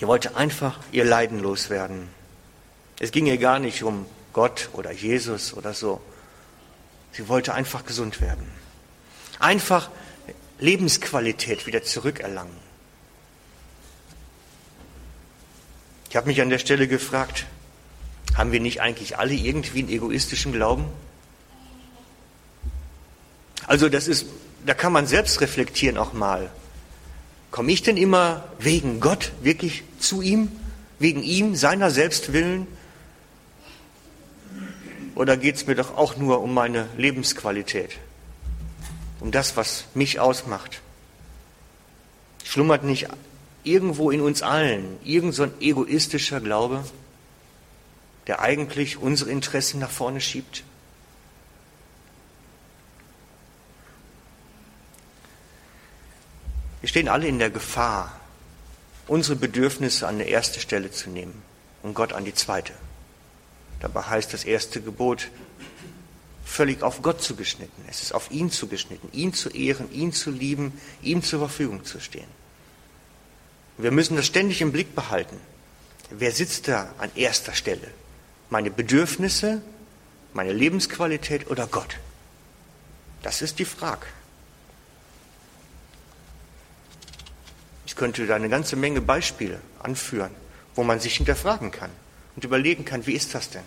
Die 0.00 0.06
wollte 0.06 0.36
einfach 0.36 0.78
ihr 0.92 1.04
Leiden 1.04 1.40
loswerden. 1.40 2.08
Es 3.00 3.10
ging 3.10 3.26
ihr 3.26 3.38
gar 3.38 3.58
nicht 3.58 3.82
um 3.82 4.06
Gott 4.32 4.70
oder 4.72 4.92
Jesus 4.92 5.54
oder 5.54 5.74
so. 5.74 6.00
Sie 7.12 7.28
wollte 7.28 7.54
einfach 7.54 7.84
gesund 7.84 8.20
werden. 8.20 8.50
Einfach 9.38 9.90
Lebensqualität 10.58 11.66
wieder 11.66 11.82
zurückerlangen. 11.82 12.64
Ich 16.08 16.16
habe 16.16 16.28
mich 16.28 16.40
an 16.40 16.50
der 16.50 16.58
Stelle 16.58 16.86
gefragt, 16.86 17.46
haben 18.36 18.52
wir 18.52 18.60
nicht 18.60 18.80
eigentlich 18.80 19.18
alle 19.18 19.34
irgendwie 19.34 19.80
einen 19.80 19.88
egoistischen 19.88 20.52
Glauben? 20.52 20.86
Also 23.66 23.88
das 23.88 24.08
ist, 24.08 24.26
da 24.66 24.74
kann 24.74 24.92
man 24.92 25.06
selbst 25.06 25.40
reflektieren 25.40 25.96
auch 25.98 26.12
mal. 26.12 26.50
Komme 27.50 27.72
ich 27.72 27.82
denn 27.82 27.96
immer 27.96 28.44
wegen 28.58 29.00
Gott 29.00 29.32
wirklich 29.42 29.84
zu 29.98 30.22
ihm, 30.22 30.50
wegen 30.98 31.22
ihm, 31.22 31.54
seiner 31.54 31.90
Selbstwillen? 31.90 32.66
Oder 35.14 35.36
geht 35.36 35.56
es 35.56 35.66
mir 35.66 35.76
doch 35.76 35.96
auch 35.96 36.16
nur 36.16 36.42
um 36.42 36.52
meine 36.52 36.88
Lebensqualität, 36.96 37.90
um 39.20 39.30
das, 39.30 39.56
was 39.56 39.84
mich 39.94 40.18
ausmacht? 40.18 40.80
Schlummert 42.44 42.84
nicht 42.84 43.06
irgendwo 43.62 44.10
in 44.10 44.20
uns 44.20 44.42
allen 44.42 44.98
irgend 45.04 45.34
so 45.34 45.46
egoistischer 45.60 46.40
Glaube, 46.40 46.84
der 48.26 48.40
eigentlich 48.40 48.98
unsere 48.98 49.30
Interessen 49.30 49.78
nach 49.78 49.90
vorne 49.90 50.20
schiebt? 50.20 50.64
Wir 56.84 56.88
stehen 56.88 57.08
alle 57.08 57.26
in 57.26 57.38
der 57.38 57.48
Gefahr, 57.48 58.14
unsere 59.06 59.36
Bedürfnisse 59.36 60.06
an 60.06 60.18
die 60.18 60.28
erste 60.28 60.60
Stelle 60.60 60.90
zu 60.90 61.08
nehmen 61.08 61.40
und 61.82 61.94
Gott 61.94 62.12
an 62.12 62.26
die 62.26 62.34
zweite. 62.34 62.74
Dabei 63.80 64.02
heißt 64.02 64.34
das 64.34 64.44
erste 64.44 64.82
Gebot 64.82 65.30
völlig 66.44 66.82
auf 66.82 67.00
Gott 67.00 67.22
zugeschnitten. 67.22 67.82
Es 67.88 68.02
ist 68.02 68.12
auf 68.12 68.30
ihn 68.30 68.50
zugeschnitten, 68.50 69.08
ihn 69.12 69.32
zu 69.32 69.48
ehren, 69.48 69.90
ihn 69.92 70.12
zu 70.12 70.30
lieben, 70.30 70.78
ihm 71.00 71.22
zur 71.22 71.38
Verfügung 71.38 71.86
zu 71.86 72.00
stehen. 72.00 72.28
Wir 73.78 73.90
müssen 73.90 74.16
das 74.16 74.26
ständig 74.26 74.60
im 74.60 74.70
Blick 74.70 74.94
behalten. 74.94 75.40
Wer 76.10 76.32
sitzt 76.32 76.68
da 76.68 76.92
an 76.98 77.10
erster 77.14 77.54
Stelle? 77.54 77.90
Meine 78.50 78.70
Bedürfnisse, 78.70 79.62
meine 80.34 80.52
Lebensqualität 80.52 81.50
oder 81.50 81.66
Gott? 81.66 81.96
Das 83.22 83.40
ist 83.40 83.58
die 83.58 83.64
Frage. 83.64 84.04
Ich 87.94 87.98
könnte 87.98 88.26
da 88.26 88.34
eine 88.34 88.48
ganze 88.48 88.74
Menge 88.74 89.00
Beispiele 89.00 89.60
anführen, 89.78 90.32
wo 90.74 90.82
man 90.82 90.98
sich 90.98 91.14
hinterfragen 91.18 91.70
kann 91.70 91.92
und 92.34 92.42
überlegen 92.42 92.84
kann, 92.84 93.06
wie 93.06 93.12
ist 93.12 93.36
das 93.36 93.50
denn? 93.50 93.62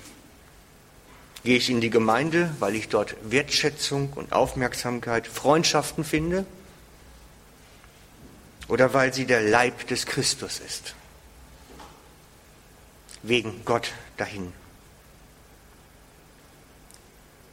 Gehe 1.46 1.56
ich 1.56 1.70
in 1.70 1.80
die 1.80 1.90
Gemeinde, 1.90 2.54
weil 2.60 2.76
ich 2.76 2.90
dort 2.90 3.16
Wertschätzung 3.24 4.12
und 4.12 4.34
Aufmerksamkeit, 4.34 5.28
Freundschaften 5.28 6.04
finde? 6.04 6.46
Oder 8.68 8.94
weil 8.94 9.14
sie 9.14 9.26
der 9.26 9.44
Leib 9.44 9.88
des 9.88 10.06
Christus 10.06 10.60
ist? 10.60 10.94
Wegen 13.24 13.62
Gott 13.64 13.94
dahin. 14.18 14.52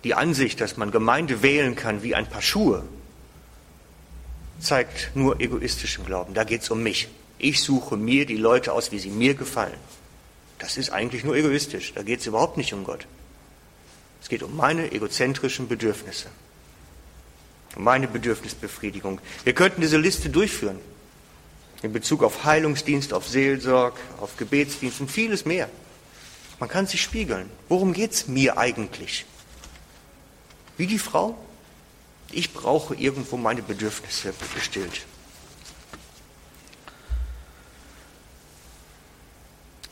Die 0.03 0.15
Ansicht, 0.15 0.61
dass 0.61 0.77
man 0.77 0.91
Gemeinde 0.91 1.41
wählen 1.41 1.77
kann 1.77 2.03
wie 2.03 2.17
ein 2.17 2.27
paar 2.27 2.43
Schuhe, 2.43 2.83
zeigt 4.61 5.11
nur 5.15 5.41
egoistischen 5.41 6.05
Glauben. 6.05 6.35
Da 6.35 6.45
geht 6.45 6.63
es 6.63 6.71
um 6.71 6.83
mich. 6.83 7.09
Ich 7.39 7.63
suche 7.63 7.97
mir 7.97 8.27
die 8.27 8.37
Leute 8.37 8.73
aus, 8.73 8.93
wie 8.93 8.99
sie 8.99 9.11
mir 9.11 9.35
gefallen. 9.35 9.79
Das 10.59 10.77
ist 10.77 10.91
eigentlich 10.91 11.25
nur 11.25 11.37
egoistisch. 11.37 11.93
Da 11.95 12.03
geht 12.03 12.21
es 12.21 12.27
überhaupt 12.27 12.57
nicht 12.57 12.73
um 12.73 12.85
Gott. 12.85 13.07
Es 14.23 14.29
geht 14.29 14.43
um 14.43 14.57
meine 14.57 14.93
egozentrischen 14.93 15.69
Bedürfnisse. 15.69 16.29
Um 17.77 17.85
meine 17.85 18.09
Bedürfnisbefriedigung. 18.09 19.21
Wir 19.43 19.53
könnten 19.53 19.81
diese 19.81 19.99
Liste 19.99 20.31
durchführen. 20.31 20.79
In 21.83 21.93
Bezug 21.93 22.23
auf 22.23 22.45
Heilungsdienst, 22.45 23.13
auf 23.13 23.29
Seelsorg, 23.29 23.95
auf 24.21 24.37
Gebetsdienst 24.39 25.01
und 25.01 25.11
vieles 25.11 25.45
mehr. 25.45 25.69
Man 26.61 26.71
kann 26.71 26.87
sich 26.87 27.03
spiegeln. 27.03 27.51
Worum 27.69 27.93
geht 27.93 28.13
es 28.13 28.29
mir 28.29 28.57
eigentlich? 28.57 29.27
Wie 30.79 30.87
die 30.87 30.99
Frau? 30.99 31.37
Ich 32.35 32.53
brauche 32.53 32.97
irgendwo 32.97 33.37
meine 33.37 33.63
Bedürfnisse 33.63 34.35
gestillt. 34.55 35.07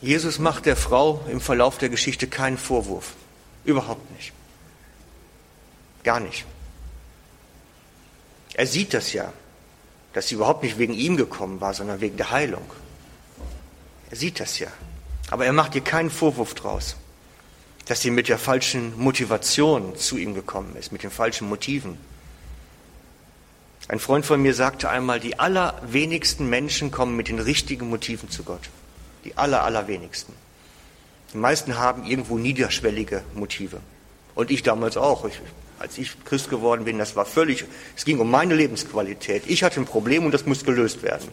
Jesus 0.01 0.39
macht 0.39 0.65
der 0.65 0.75
Frau 0.75 1.23
im 1.29 1.39
Verlauf 1.39 1.77
der 1.77 1.87
Geschichte 1.87 2.27
keinen 2.27 2.57
Vorwurf. 2.57 3.13
Überhaupt 3.63 4.11
nicht. 4.11 4.33
Gar 6.03 6.19
nicht. 6.19 6.45
Er 8.55 8.67
sieht 8.67 8.93
das 8.93 9.13
ja, 9.13 9.31
dass 10.11 10.27
sie 10.27 10.35
überhaupt 10.35 10.63
nicht 10.63 10.77
wegen 10.77 10.93
ihm 10.93 11.15
gekommen 11.15 11.61
war, 11.61 11.73
sondern 11.73 12.01
wegen 12.01 12.17
der 12.17 12.31
Heilung. 12.31 12.69
Er 14.11 14.17
sieht 14.17 14.41
das 14.41 14.59
ja. 14.59 14.67
Aber 15.31 15.45
er 15.45 15.53
macht 15.53 15.75
ihr 15.75 15.81
keinen 15.81 16.11
Vorwurf 16.11 16.55
draus, 16.55 16.97
dass 17.85 18.01
sie 18.01 18.11
mit 18.11 18.27
der 18.27 18.37
falschen 18.37 18.99
Motivation 18.99 19.95
zu 19.95 20.17
ihm 20.17 20.33
gekommen 20.33 20.75
ist, 20.75 20.91
mit 20.91 21.03
den 21.03 21.11
falschen 21.11 21.47
Motiven. 21.47 21.97
Ein 23.87 23.99
Freund 23.99 24.25
von 24.25 24.41
mir 24.41 24.53
sagte 24.53 24.89
einmal, 24.89 25.19
die 25.19 25.39
allerwenigsten 25.39 26.49
Menschen 26.49 26.91
kommen 26.91 27.17
mit 27.17 27.27
den 27.27 27.39
richtigen 27.39 27.89
Motiven 27.89 28.29
zu 28.29 28.43
Gott. 28.43 28.69
Die 29.25 29.37
aller, 29.37 29.63
allerwenigsten. 29.63 30.33
Die 31.33 31.37
meisten 31.37 31.77
haben 31.77 32.05
irgendwo 32.05 32.37
niederschwellige 32.37 33.23
Motive. 33.33 33.81
Und 34.35 34.51
ich 34.51 34.63
damals 34.63 34.97
auch. 34.97 35.25
Ich, 35.25 35.39
als 35.79 35.97
ich 35.97 36.23
Christ 36.23 36.49
geworden 36.49 36.85
bin, 36.85 36.97
das 36.97 37.15
war 37.15 37.25
völlig, 37.25 37.65
es 37.95 38.05
ging 38.05 38.19
um 38.19 38.31
meine 38.31 38.55
Lebensqualität. 38.55 39.43
Ich 39.47 39.63
hatte 39.63 39.81
ein 39.81 39.85
Problem 39.85 40.25
und 40.25 40.33
das 40.33 40.45
muss 40.45 40.63
gelöst 40.63 41.03
werden. 41.03 41.27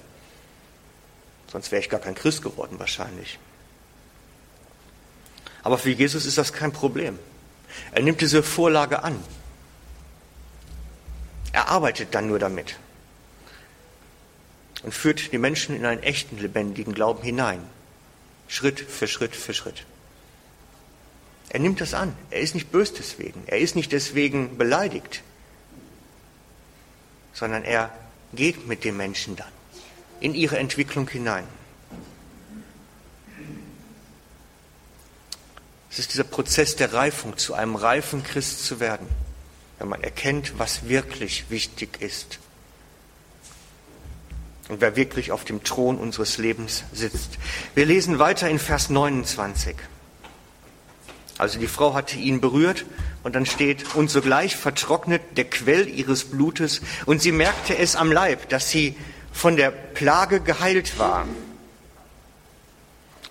Sonst 1.52 1.70
wäre 1.70 1.80
ich 1.80 1.88
gar 1.88 2.00
kein 2.00 2.14
Christ 2.14 2.42
geworden 2.42 2.78
wahrscheinlich. 2.78 3.38
Aber 5.62 5.78
für 5.78 5.90
Jesus 5.90 6.26
ist 6.26 6.38
das 6.38 6.52
kein 6.52 6.72
Problem. 6.72 7.18
Er 7.92 8.02
nimmt 8.02 8.20
diese 8.20 8.42
Vorlage 8.42 9.04
an. 9.04 9.22
Er 11.52 11.68
arbeitet 11.68 12.14
dann 12.14 12.28
nur 12.28 12.38
damit 12.38 12.76
und 14.82 14.94
führt 14.94 15.32
die 15.32 15.38
Menschen 15.38 15.76
in 15.76 15.84
einen 15.84 16.02
echten, 16.02 16.38
lebendigen 16.38 16.94
Glauben 16.94 17.22
hinein. 17.22 17.62
Schritt 18.48 18.80
für 18.80 19.06
Schritt 19.06 19.36
für 19.36 19.54
Schritt. 19.54 19.84
Er 21.50 21.60
nimmt 21.60 21.80
das 21.80 21.94
an. 21.94 22.14
Er 22.30 22.40
ist 22.40 22.54
nicht 22.54 22.70
böse 22.70 22.94
deswegen. 22.98 23.42
Er 23.46 23.58
ist 23.58 23.76
nicht 23.76 23.92
deswegen 23.92 24.56
beleidigt, 24.56 25.22
sondern 27.32 27.64
er 27.64 27.92
geht 28.32 28.66
mit 28.66 28.84
den 28.84 28.96
Menschen 28.96 29.36
dann 29.36 29.48
in 30.20 30.34
ihre 30.34 30.58
Entwicklung 30.58 31.08
hinein. 31.08 31.44
Es 35.90 35.98
ist 35.98 36.12
dieser 36.12 36.24
Prozess 36.24 36.76
der 36.76 36.92
Reifung, 36.92 37.36
zu 37.36 37.54
einem 37.54 37.74
reifen 37.74 38.22
Christ 38.22 38.64
zu 38.64 38.78
werden, 38.78 39.08
wenn 39.80 39.88
man 39.88 40.02
erkennt, 40.04 40.58
was 40.58 40.88
wirklich 40.88 41.46
wichtig 41.48 42.02
ist 42.02 42.38
und 44.68 44.82
wer 44.82 44.94
wirklich 44.94 45.32
auf 45.32 45.44
dem 45.44 45.64
Thron 45.64 45.96
unseres 45.96 46.36
Lebens 46.36 46.84
sitzt. 46.92 47.38
Wir 47.74 47.86
lesen 47.86 48.18
weiter 48.18 48.48
in 48.48 48.58
Vers 48.58 48.90
29. 48.90 49.74
Also 51.38 51.58
die 51.58 51.66
Frau 51.66 51.94
hatte 51.94 52.18
ihn 52.18 52.42
berührt 52.42 52.84
und 53.22 53.34
dann 53.34 53.46
steht, 53.46 53.94
und 53.94 54.10
sogleich 54.10 54.54
vertrocknet 54.54 55.22
der 55.38 55.46
Quell 55.46 55.88
ihres 55.88 56.24
Blutes 56.24 56.82
und 57.06 57.22
sie 57.22 57.32
merkte 57.32 57.76
es 57.76 57.96
am 57.96 58.12
Leib, 58.12 58.50
dass 58.50 58.68
sie 58.68 58.96
von 59.32 59.56
der 59.56 59.70
Plage 59.70 60.40
geheilt 60.40 60.98
war. 60.98 61.26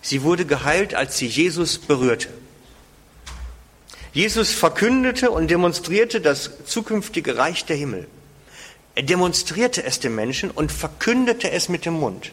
Sie 0.02 0.24
wurde 0.24 0.48
geheilt, 0.48 0.96
als 0.96 1.20
sie 1.20 1.28
Jesus 1.28 1.78
berührte. 1.78 2.30
Jesus 4.14 4.52
verkündete 4.54 5.32
und 5.32 5.50
demonstrierte 5.50 6.20
das 6.22 6.52
zukünftige 6.66 7.38
Reich 7.38 7.66
der 7.66 7.76
Himmel. 7.76 8.08
Er 8.96 9.04
demonstrierte 9.04 9.84
es 9.84 10.00
den 10.00 10.16
Menschen 10.16 10.52
und 10.52 10.72
verkündete 10.72 11.52
es 11.52 11.70
mit 11.70 11.86
dem 11.86 11.94
Mund. 11.94 12.32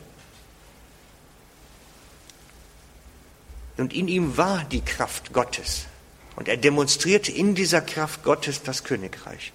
Und 3.76 3.92
in 3.92 4.08
ihm 4.08 4.36
war 4.36 4.64
die 4.64 4.80
Kraft 4.80 5.32
Gottes. 5.32 5.86
Und 6.34 6.48
er 6.48 6.56
demonstrierte 6.56 7.30
in 7.30 7.54
dieser 7.54 7.82
Kraft 7.82 8.22
Gottes 8.22 8.62
das 8.62 8.84
Königreich. 8.84 9.52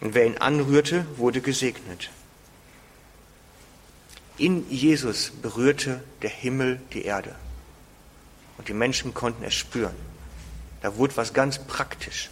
Und 0.00 0.14
wer 0.14 0.26
ihn 0.26 0.38
anrührte, 0.38 1.06
wurde 1.16 1.42
gesegnet. 1.42 2.10
In 4.38 4.70
Jesus 4.70 5.30
berührte 5.42 6.02
der 6.22 6.30
Himmel 6.30 6.80
die 6.94 7.04
Erde. 7.04 7.34
Und 8.56 8.68
die 8.68 8.74
Menschen 8.74 9.12
konnten 9.12 9.44
es 9.44 9.54
spüren. 9.54 10.09
Da 10.82 10.96
wurde 10.96 11.16
was 11.16 11.32
ganz 11.32 11.58
praktisch. 11.58 12.30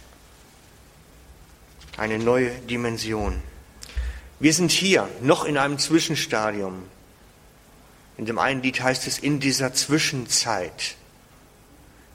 Eine 1.97 2.17
neue 2.17 2.51
Dimension. 2.51 3.41
Wir 4.39 4.53
sind 4.53 4.71
hier 4.71 5.07
noch 5.21 5.45
in 5.45 5.57
einem 5.57 5.77
Zwischenstadium. 5.77 6.83
In 8.17 8.25
dem 8.25 8.39
einen 8.39 8.61
Lied 8.61 8.81
heißt 8.81 9.05
es 9.07 9.19
in 9.19 9.39
dieser 9.39 9.73
Zwischenzeit. 9.73 10.95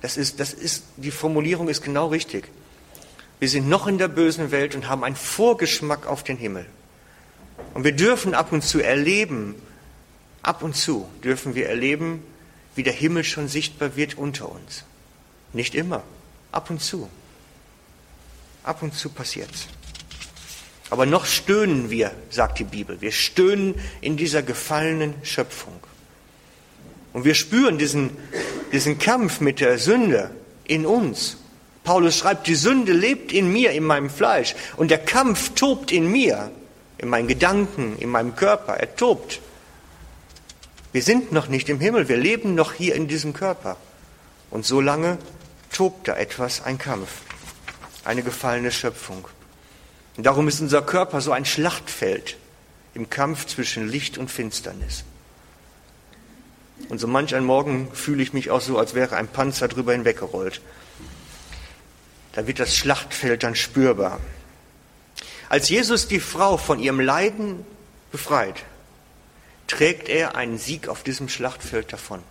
Das 0.00 0.16
ist, 0.16 0.40
das 0.40 0.52
ist, 0.52 0.84
die 0.96 1.10
Formulierung 1.10 1.68
ist 1.68 1.82
genau 1.82 2.08
richtig. 2.08 2.48
Wir 3.40 3.48
sind 3.48 3.68
noch 3.68 3.86
in 3.86 3.98
der 3.98 4.08
bösen 4.08 4.50
Welt 4.50 4.74
und 4.74 4.88
haben 4.88 5.04
einen 5.04 5.16
Vorgeschmack 5.16 6.06
auf 6.06 6.22
den 6.22 6.36
Himmel. 6.36 6.66
Und 7.74 7.84
wir 7.84 7.92
dürfen 7.92 8.34
ab 8.34 8.52
und 8.52 8.62
zu 8.62 8.80
erleben, 8.80 9.54
ab 10.42 10.62
und 10.62 10.76
zu 10.76 11.08
dürfen 11.22 11.54
wir 11.54 11.68
erleben, 11.68 12.22
wie 12.74 12.82
der 12.82 12.92
Himmel 12.92 13.24
schon 13.24 13.48
sichtbar 13.48 13.96
wird 13.96 14.16
unter 14.16 14.50
uns. 14.50 14.84
Nicht 15.52 15.74
immer. 15.74 16.02
Ab 16.54 16.70
und 16.70 16.80
zu. 16.80 17.11
Ab 18.62 18.80
und 18.80 18.94
zu 18.94 19.08
passiert's. 19.08 19.66
Aber 20.88 21.04
noch 21.04 21.26
stöhnen 21.26 21.90
wir, 21.90 22.12
sagt 22.30 22.61
die 22.61 22.64
Bibel. 22.64 23.00
Wir 23.00 23.11
stöhnen 23.11 23.75
in 24.00 24.16
dieser 24.16 24.40
gefallenen 24.40 25.14
Schöpfung. 25.25 25.80
Und 27.12 27.25
wir 27.25 27.34
spüren 27.34 27.76
diesen, 27.76 28.16
diesen 28.70 29.00
Kampf 29.00 29.40
mit 29.40 29.58
der 29.58 29.80
Sünde 29.80 30.30
in 30.62 30.87
uns. 30.87 31.38
Paulus 31.82 32.18
schreibt, 32.18 32.46
die 32.46 32.54
Sünde 32.54 32.92
lebt 32.92 33.32
in 33.32 33.52
mir, 33.52 33.73
in 33.73 33.82
meinem 33.82 34.08
Fleisch. 34.08 34.54
Und 34.76 34.92
der 34.92 34.99
Kampf 34.99 35.56
tobt 35.56 35.90
in 35.90 36.08
mir, 36.08 36.52
in 36.99 37.08
meinen 37.08 37.26
Gedanken, 37.26 37.99
in 37.99 38.11
meinem 38.11 38.37
Körper. 38.37 38.75
Er 38.75 38.95
tobt. 38.95 39.40
Wir 40.93 41.02
sind 41.02 41.32
noch 41.32 41.49
nicht 41.49 41.69
im 41.69 41.80
Himmel, 41.80 42.08
wir 42.08 42.17
leben 42.17 42.54
noch 42.54 42.75
hier 42.75 42.95
in 42.95 43.08
diesem 43.08 43.32
Körper. 43.32 43.76
Und 44.50 44.64
so 44.64 44.80
lange 44.80 45.19
tobt 45.75 46.08
da 46.08 46.17
etwas, 46.17 46.63
ein 46.63 46.78
Kampf, 46.78 47.10
eine 48.04 48.23
gefallene 48.23 48.71
Schöpfung. 48.71 49.28
Und 50.17 50.25
darum 50.25 50.49
ist 50.49 50.60
unser 50.60 50.80
Körper 50.82 51.21
so 51.21 51.32
ein 51.32 51.45
Schlachtfeld 51.45 52.37
im 52.95 53.10
Kampf 53.10 53.47
zwischen 53.47 53.89
Licht 53.89 54.17
und 54.17 54.30
Finsternis. 54.30 55.04
Und 56.89 56.99
so 56.99 57.06
manch 57.06 57.34
ein 57.34 57.45
Morgen 57.45 57.93
fühle 57.93 58.23
ich 58.23 58.32
mich 58.32 58.50
auch 58.50 58.60
so, 58.60 58.78
als 58.78 58.95
wäre 58.95 59.17
ein 59.17 59.28
Panzer 59.28 59.69
drüber 59.69 59.93
hinweggerollt. 59.93 60.60
Da 62.32 62.47
wird 62.47 62.60
das 62.60 62.76
Schlachtfeld 62.76 63.43
dann 63.43 63.54
spürbar. 63.54 64.21
Als 65.49 65.69
Jesus 65.69 66.08
die 66.08 66.21
Frau 66.21 66.56
von 66.56 66.78
ihrem 66.78 67.00
Leiden 67.00 67.65
befreit, 68.13 68.65
trägt 69.67 70.08
er 70.08 70.37
einen 70.37 70.58
Sieg 70.58 70.89
auf 70.89 71.02
diesem 71.02 71.28
Schlachtfeld 71.28 71.93
davon. 71.93 72.23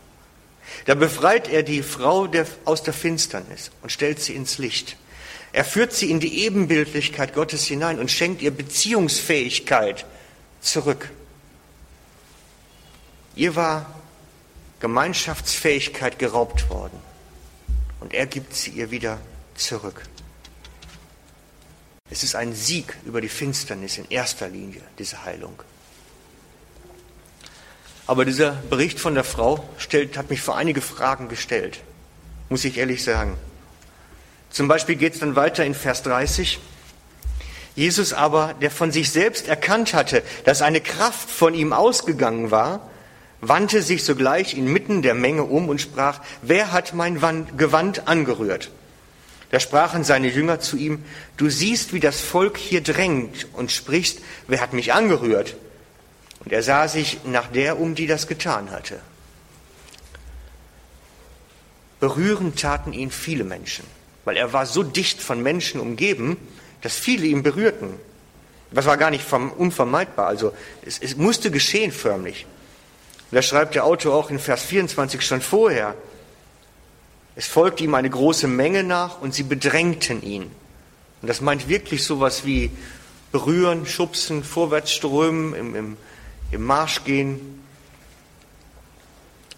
Da 0.86 0.96
befreit 0.96 1.48
er 1.48 1.64
die 1.64 1.84
Frau 1.84 2.28
der, 2.28 2.46
aus 2.66 2.84
der 2.84 2.94
Finsternis 2.94 3.72
und 3.82 3.92
stellt 3.92 4.20
sie 4.20 4.36
ins 4.36 4.58
Licht. 4.58 4.98
Er 5.52 5.64
führt 5.64 5.94
sie 5.94 6.10
in 6.10 6.20
die 6.20 6.44
Ebenbildlichkeit 6.44 7.34
Gottes 7.34 7.66
hinein 7.66 8.00
und 8.00 8.10
schenkt 8.10 8.42
ihr 8.42 8.52
Beziehungsfähigkeit 8.52 10.06
zurück. 10.62 11.12
Ihr 13.36 13.56
war 13.56 14.00
Gemeinschaftsfähigkeit 14.80 16.20
geraubt 16.20 16.70
worden 16.70 17.00
und 18.00 18.14
er 18.14 18.26
gibt 18.26 18.54
sie 18.54 18.72
ihr 18.72 18.92
wieder 18.92 19.20
zurück. 19.56 20.04
Es 22.10 22.24
ist 22.24 22.36
ein 22.36 22.54
Sieg 22.54 22.98
über 23.06 23.22
die 23.22 23.30
Finsternis 23.30 23.98
in 23.98 24.06
erster 24.10 24.50
Linie, 24.50 24.82
diese 25.00 25.24
Heilung. 25.24 25.62
Aber 28.06 28.26
dieser 28.26 28.52
Bericht 28.70 29.00
von 29.00 29.16
der 29.16 29.24
Frau 29.24 29.68
stellt, 29.78 30.18
hat 30.18 30.30
mich 30.30 30.42
vor 30.42 30.58
einige 30.58 30.82
Fragen 30.82 31.30
gestellt, 31.30 31.80
muss 32.50 32.66
ich 32.66 32.78
ehrlich 32.78 33.04
sagen. 33.04 33.38
Zum 34.50 34.68
Beispiel 34.68 34.96
geht 34.96 35.14
es 35.14 35.20
dann 35.20 35.36
weiter 35.36 35.66
in 35.66 35.74
Vers 35.74 36.04
30. 36.04 36.60
Jesus 37.76 38.14
aber, 38.14 38.54
der 38.62 38.70
von 38.70 38.92
sich 38.92 39.12
selbst 39.12 39.48
erkannt 39.48 39.94
hatte, 39.94 40.22
dass 40.44 40.62
eine 40.62 40.82
Kraft 40.82 41.30
von 41.30 41.56
ihm 41.56 41.74
ausgegangen 41.74 42.52
war, 42.52 42.90
wandte 43.42 43.82
sich 43.82 44.04
sogleich 44.04 44.56
inmitten 44.56 45.02
der 45.02 45.16
Menge 45.16 45.44
um 45.44 45.70
und 45.70 45.82
sprach, 45.82 46.22
wer 46.42 46.72
hat 46.72 46.94
mein 46.94 47.20
Gewand 47.58 48.08
angerührt? 48.08 48.70
Da 49.50 49.60
sprachen 49.60 50.04
seine 50.04 50.30
Jünger 50.30 50.60
zu 50.60 50.78
ihm, 50.78 51.04
du 51.38 51.50
siehst, 51.50 51.94
wie 51.94 52.00
das 52.00 52.22
Volk 52.22 52.58
hier 52.58 52.82
drängt 52.82 53.48
und 53.54 53.72
sprichst, 53.72 54.20
wer 54.48 54.62
hat 54.62 54.74
mich 54.74 54.94
angerührt? 54.94 55.56
Und 56.46 56.52
er 56.52 56.64
sah 56.64 56.88
sich 56.88 57.20
nach 57.26 57.48
der 57.48 57.80
um, 57.80 57.96
die 57.96 58.08
das 58.08 58.28
getan 58.28 58.72
hatte. 58.72 59.00
Berühren 62.00 62.56
taten 62.56 62.92
ihn 62.92 63.12
viele 63.12 63.46
Menschen, 63.46 63.86
weil 64.26 64.36
er 64.36 64.52
war 64.52 64.66
so 64.66 64.84
dicht 64.84 65.22
von 65.22 65.42
Menschen 65.42 65.80
umgeben, 65.80 66.36
dass 66.82 66.98
viele 66.98 67.28
ihn 67.28 67.44
berührten. 67.44 67.94
Das 68.72 68.86
war 68.86 68.98
gar 68.98 69.10
nicht 69.10 69.32
unvermeidbar, 69.32 70.28
also 70.28 70.52
es, 70.86 71.00
es 71.00 71.16
musste 71.16 71.50
geschehen 71.52 71.92
förmlich. 71.92 72.46
Und 73.32 73.36
da 73.36 73.42
schreibt 73.42 73.76
der 73.76 73.86
Autor 73.86 74.16
auch 74.16 74.30
in 74.30 74.40
Vers 74.40 74.64
24 74.64 75.22
schon 75.22 75.42
vorher. 75.42 75.96
Es 77.36 77.48
folgte 77.48 77.84
ihm 77.84 77.96
eine 77.96 78.10
große 78.10 78.48
Menge 78.48 78.84
nach 78.84 79.22
und 79.22 79.34
sie 79.34 79.44
bedrängten 79.44 80.22
ihn. 80.22 80.52
Und 81.22 81.28
das 81.28 81.40
meint 81.40 81.70
wirklich 81.70 82.04
sowas 82.04 82.46
wie 82.46 82.70
berühren, 83.32 83.86
schubsen, 83.86 84.44
vorwärts 84.44 84.92
strömen, 84.92 85.54
im, 85.54 85.76
im 85.76 85.98
im 86.54 86.64
Marsch 86.64 87.04
gehen. 87.04 87.64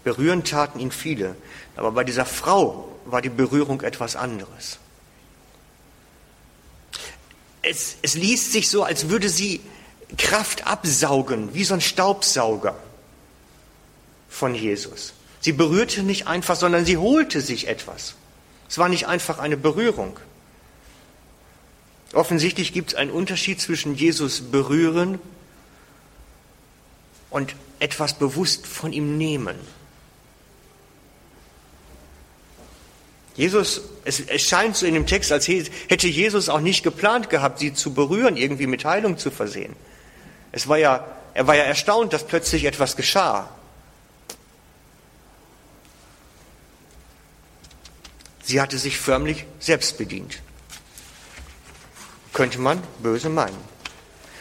Berühren 0.04 0.44
taten 0.44 0.80
ihn 0.80 0.92
viele, 0.92 1.36
aber 1.76 1.92
bei 1.92 2.04
dieser 2.04 2.26
Frau 2.26 2.90
war 3.06 3.22
die 3.22 3.30
Berührung 3.30 3.82
etwas 3.82 4.16
anderes. 4.16 4.80
Es, 7.62 7.98
es 8.02 8.16
liest 8.16 8.52
sich 8.52 8.70
so, 8.70 8.84
als 8.84 9.10
würde 9.10 9.30
sie 9.30 9.62
Kraft 10.18 10.68
absaugen, 10.68 11.54
wie 11.54 11.64
so 11.64 11.74
ein 11.74 11.82
Staubsauger 11.82 12.76
von 14.30 14.54
Jesus. 14.54 15.14
Sie 15.42 15.52
berührte 15.52 16.04
nicht 16.04 16.28
einfach, 16.28 16.56
sondern 16.56 16.86
sie 16.86 16.98
holte 16.98 17.42
sich 17.42 17.68
etwas. 17.68 18.16
Es 18.70 18.78
war 18.78 18.88
nicht 18.88 19.08
einfach 19.08 19.40
eine 19.40 19.58
Berührung. 19.58 20.20
Offensichtlich 22.14 22.72
gibt 22.72 22.92
es 22.92 22.96
einen 22.96 23.12
Unterschied 23.12 23.60
zwischen 23.60 23.96
Jesus 23.96 24.42
berühren 24.42 25.20
und 27.36 27.54
etwas 27.80 28.14
bewusst 28.14 28.66
von 28.66 28.94
ihm 28.94 29.18
nehmen. 29.18 29.58
Jesus, 33.36 33.82
es, 34.06 34.22
es, 34.22 34.42
scheint 34.44 34.78
so 34.78 34.86
in 34.86 34.94
dem 34.94 35.06
Text, 35.06 35.34
als 35.34 35.46
hätte 35.46 36.08
Jesus 36.08 36.48
auch 36.48 36.62
nicht 36.62 36.82
geplant 36.82 37.30
gehabt, 37.30 37.60
sie 37.60 37.74
zu 37.74 37.94
berühren, 37.94 38.38
irgendwie 38.38 38.68
mit 38.68 38.86
Heilung 38.86 39.18
zu 39.18 39.32
versehen. 39.32 39.76
Es 40.54 40.70
war 40.70 40.78
ja, 40.78 41.06
er 41.34 41.46
war 41.46 41.58
ja 41.58 41.64
erstaunt, 41.64 42.14
dass 42.14 42.26
plötzlich 42.26 42.64
etwas 42.64 42.96
geschah. 42.96 43.50
Sie 48.44 48.62
hatte 48.62 48.78
sich 48.78 48.98
förmlich 48.98 49.46
selbst 49.60 49.98
bedient. 49.98 50.42
Könnte 52.32 52.62
man 52.62 52.82
böse 53.00 53.28
meinen. 53.28 53.58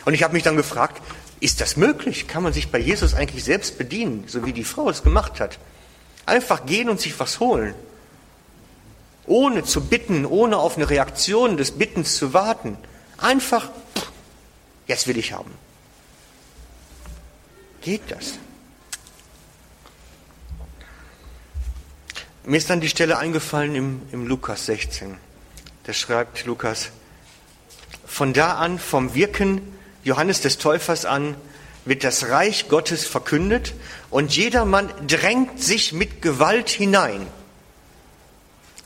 Und 0.04 0.14
ich 0.14 0.22
habe 0.22 0.34
mich 0.34 0.44
dann 0.44 0.56
gefragt, 0.56 1.02
ist 1.44 1.60
das 1.60 1.76
möglich? 1.76 2.26
Kann 2.26 2.42
man 2.42 2.54
sich 2.54 2.70
bei 2.70 2.78
Jesus 2.78 3.12
eigentlich 3.12 3.44
selbst 3.44 3.76
bedienen, 3.76 4.24
so 4.26 4.46
wie 4.46 4.54
die 4.54 4.64
Frau 4.64 4.88
es 4.88 5.02
gemacht 5.02 5.40
hat? 5.40 5.58
Einfach 6.24 6.64
gehen 6.64 6.88
und 6.88 6.98
sich 6.98 7.20
was 7.20 7.38
holen. 7.38 7.74
Ohne 9.26 9.62
zu 9.62 9.82
bitten, 9.82 10.24
ohne 10.24 10.56
auf 10.56 10.76
eine 10.76 10.88
Reaktion 10.88 11.58
des 11.58 11.72
Bittens 11.72 12.16
zu 12.16 12.32
warten. 12.32 12.78
Einfach, 13.18 13.70
jetzt 14.86 15.06
will 15.06 15.18
ich 15.18 15.32
haben. 15.34 15.50
Geht 17.82 18.10
das? 18.10 18.38
Mir 22.44 22.56
ist 22.56 22.70
dann 22.70 22.80
die 22.80 22.88
Stelle 22.88 23.18
eingefallen 23.18 23.74
im, 23.74 24.02
im 24.12 24.26
Lukas 24.26 24.64
16. 24.64 25.18
Da 25.82 25.92
schreibt 25.92 26.46
Lukas, 26.46 26.88
von 28.06 28.32
da 28.32 28.54
an, 28.54 28.78
vom 28.78 29.14
Wirken 29.14 29.74
Johannes 30.04 30.42
des 30.42 30.58
Täufers 30.58 31.04
an, 31.04 31.36
wird 31.84 32.04
das 32.04 32.28
Reich 32.28 32.68
Gottes 32.68 33.04
verkündet 33.04 33.74
und 34.10 34.34
jedermann 34.34 34.90
drängt 35.06 35.62
sich 35.62 35.92
mit 35.92 36.22
Gewalt 36.22 36.70
hinein. 36.70 37.26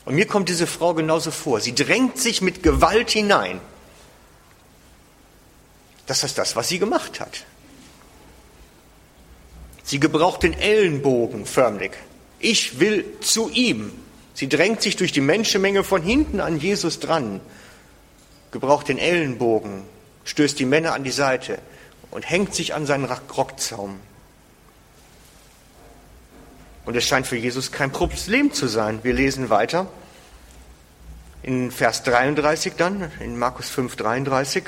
Und 0.05 0.15
mir 0.15 0.25
kommt 0.25 0.49
diese 0.49 0.67
Frau 0.67 0.93
genauso 0.93 1.31
vor. 1.31 1.61
Sie 1.61 1.75
drängt 1.75 2.17
sich 2.17 2.41
mit 2.41 2.63
Gewalt 2.63 3.11
hinein. 3.11 3.61
Das 6.07 6.23
ist 6.23 6.37
das, 6.37 6.55
was 6.55 6.67
sie 6.67 6.79
gemacht 6.79 7.19
hat. 7.19 7.45
Sie 9.83 9.99
gebraucht 9.99 10.43
den 10.43 10.53
Ellenbogen 10.53 11.45
förmlich. 11.45 11.91
Ich 12.39 12.79
will 12.79 13.05
zu 13.21 13.49
ihm. 13.49 13.91
Sie 14.33 14.49
drängt 14.49 14.81
sich 14.81 14.95
durch 14.95 15.11
die 15.11 15.21
Menschenmenge 15.21 15.83
von 15.83 16.01
hinten 16.01 16.39
an 16.39 16.59
Jesus 16.59 16.99
dran, 16.99 17.41
gebraucht 18.51 18.87
den 18.87 18.97
Ellenbogen, 18.97 19.83
stößt 20.29 20.59
die 20.59 20.65
Männer 20.65 20.93
an 20.93 21.03
die 21.03 21.11
Seite 21.11 21.57
und 22.11 22.29
hängt 22.29 22.53
sich 22.53 22.75
an 22.75 22.85
seinen 22.85 23.05
Rockzaum. 23.05 23.99
Und 26.85 26.95
es 26.95 27.03
scheint 27.03 27.25
für 27.25 27.35
Jesus 27.35 27.71
kein 27.71 27.91
Problem 27.91 28.53
zu 28.53 28.67
sein. 28.67 28.99
Wir 29.03 29.13
lesen 29.13 29.49
weiter 29.49 29.87
in 31.41 31.71
Vers 31.71 32.03
33 32.03 32.73
dann, 32.75 33.11
in 33.19 33.39
Markus 33.39 33.69
5, 33.69 33.95
33. 33.95 34.65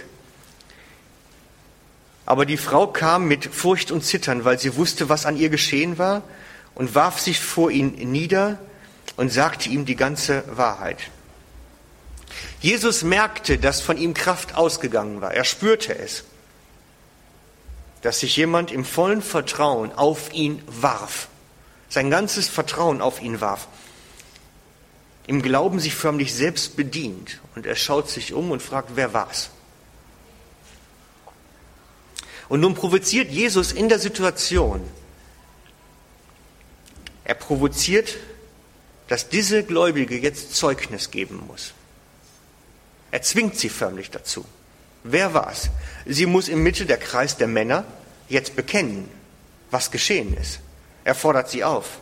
Aber 2.25 2.45
die 2.45 2.57
Frau 2.57 2.87
kam 2.87 3.27
mit 3.27 3.45
Furcht 3.45 3.91
und 3.91 4.03
Zittern, 4.03 4.45
weil 4.45 4.57
sie 4.57 4.75
wusste, 4.77 5.09
was 5.09 5.25
an 5.25 5.37
ihr 5.37 5.49
geschehen 5.49 5.97
war 5.97 6.23
und 6.73 6.95
warf 6.95 7.19
sich 7.19 7.39
vor 7.39 7.69
ihn 7.69 7.89
nieder 8.11 8.57
und 9.15 9.31
sagte 9.31 9.69
ihm 9.69 9.85
die 9.85 9.95
ganze 9.95 10.43
Wahrheit. 10.47 11.11
Jesus 12.59 13.03
merkte, 13.03 13.57
dass 13.57 13.81
von 13.81 13.97
ihm 13.97 14.13
Kraft 14.13 14.55
ausgegangen 14.55 15.21
war. 15.21 15.33
Er 15.33 15.43
spürte 15.43 15.97
es, 15.97 16.23
dass 18.01 18.19
sich 18.19 18.35
jemand 18.37 18.71
im 18.71 18.85
vollen 18.85 19.21
Vertrauen 19.21 19.91
auf 19.91 20.33
ihn 20.33 20.61
warf, 20.67 21.27
sein 21.89 22.09
ganzes 22.09 22.47
Vertrauen 22.47 23.01
auf 23.01 23.21
ihn 23.21 23.41
warf, 23.41 23.67
im 25.27 25.41
Glauben 25.41 25.79
sich 25.79 25.93
förmlich 25.93 26.33
selbst 26.33 26.75
bedient. 26.75 27.39
Und 27.55 27.65
er 27.65 27.75
schaut 27.75 28.09
sich 28.09 28.33
um 28.33 28.51
und 28.51 28.61
fragt, 28.61 28.91
wer 28.95 29.13
war's? 29.13 29.51
Und 32.49 32.59
nun 32.59 32.73
provoziert 32.73 33.29
Jesus 33.29 33.71
in 33.71 33.87
der 33.87 33.99
Situation 33.99 34.81
er 37.23 37.35
provoziert, 37.35 38.17
dass 39.07 39.29
diese 39.29 39.63
Gläubige 39.63 40.17
jetzt 40.17 40.53
Zeugnis 40.55 41.11
geben 41.11 41.43
muss. 41.47 41.73
Er 43.11 43.21
zwingt 43.21 43.57
sie 43.57 43.69
förmlich 43.69 44.09
dazu. 44.09 44.45
Wer 45.03 45.33
war's? 45.33 45.69
Sie 46.05 46.25
muss 46.25 46.47
im 46.47 46.63
Mitte 46.63 46.85
der 46.85 46.97
Kreis 46.97 47.37
der 47.37 47.47
Männer 47.47 47.85
jetzt 48.29 48.55
bekennen, 48.55 49.09
was 49.69 49.91
geschehen 49.91 50.35
ist. 50.37 50.59
Er 51.03 51.15
fordert 51.15 51.49
sie 51.49 51.63
auf. 51.63 51.99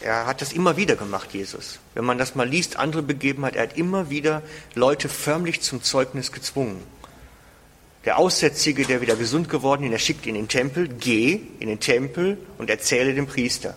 Er 0.00 0.26
hat 0.26 0.40
das 0.40 0.52
immer 0.52 0.76
wieder 0.76 0.96
gemacht, 0.96 1.32
Jesus. 1.32 1.78
Wenn 1.94 2.04
man 2.04 2.16
das 2.16 2.34
mal 2.34 2.48
liest, 2.48 2.76
andere 2.76 3.02
Begebenheit, 3.02 3.54
er 3.54 3.64
hat 3.64 3.76
immer 3.76 4.08
wieder 4.08 4.42
Leute 4.74 5.08
förmlich 5.08 5.60
zum 5.60 5.82
Zeugnis 5.82 6.32
gezwungen. 6.32 6.82
Der 8.06 8.18
Aussätzige, 8.18 8.86
der 8.86 9.02
wieder 9.02 9.14
gesund 9.14 9.50
geworden 9.50 9.84
ist, 9.84 9.92
er 9.92 9.98
schickt 9.98 10.24
ihn 10.24 10.34
in 10.34 10.44
den 10.44 10.48
Tempel, 10.48 10.88
geh 10.88 11.42
in 11.60 11.68
den 11.68 11.80
Tempel 11.80 12.38
und 12.56 12.70
erzähle 12.70 13.14
dem 13.14 13.26
Priester. 13.26 13.76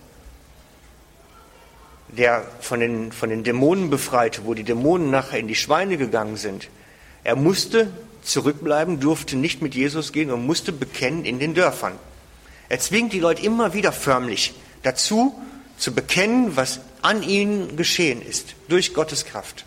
Der 2.18 2.46
von 2.62 2.80
den, 2.80 3.12
von 3.12 3.30
den 3.30 3.44
Dämonen 3.44 3.90
befreite, 3.90 4.46
wo 4.46 4.54
die 4.54 4.64
Dämonen 4.64 5.10
nachher 5.10 5.40
in 5.40 5.48
die 5.48 5.56
Schweine 5.56 5.98
gegangen 5.98 6.38
sind, 6.38 6.70
er 7.24 7.36
musste 7.36 7.92
zurückbleiben, 8.22 9.00
durfte 9.00 9.36
nicht 9.36 9.62
mit 9.62 9.76
Jesus 9.76 10.12
gehen 10.12 10.32
und 10.32 10.46
musste 10.46 10.72
bekennen 10.72 11.26
in 11.26 11.40
den 11.40 11.54
Dörfern. 11.54 11.94
Er 12.70 12.80
zwingt 12.80 13.14
die 13.14 13.20
Leute 13.20 13.44
immer 13.44 13.74
wieder 13.74 13.92
förmlich 13.92 14.54
dazu, 14.84 15.34
zu 15.78 15.94
bekennen, 15.94 16.56
was 16.56 16.82
an 17.02 17.24
ihnen 17.24 17.76
geschehen 17.78 18.22
ist, 18.22 18.56
durch 18.68 18.94
Gottes 18.94 19.26
Kraft. 19.26 19.66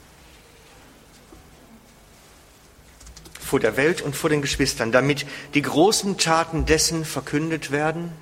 vor 3.46 3.60
der 3.60 3.76
Welt 3.76 4.02
und 4.02 4.16
vor 4.16 4.28
den 4.28 4.42
Geschwistern, 4.42 4.92
damit 4.92 5.24
die 5.54 5.62
großen 5.62 6.18
Taten 6.18 6.66
dessen 6.66 7.04
verkündet 7.04 7.70
werden? 7.70 8.12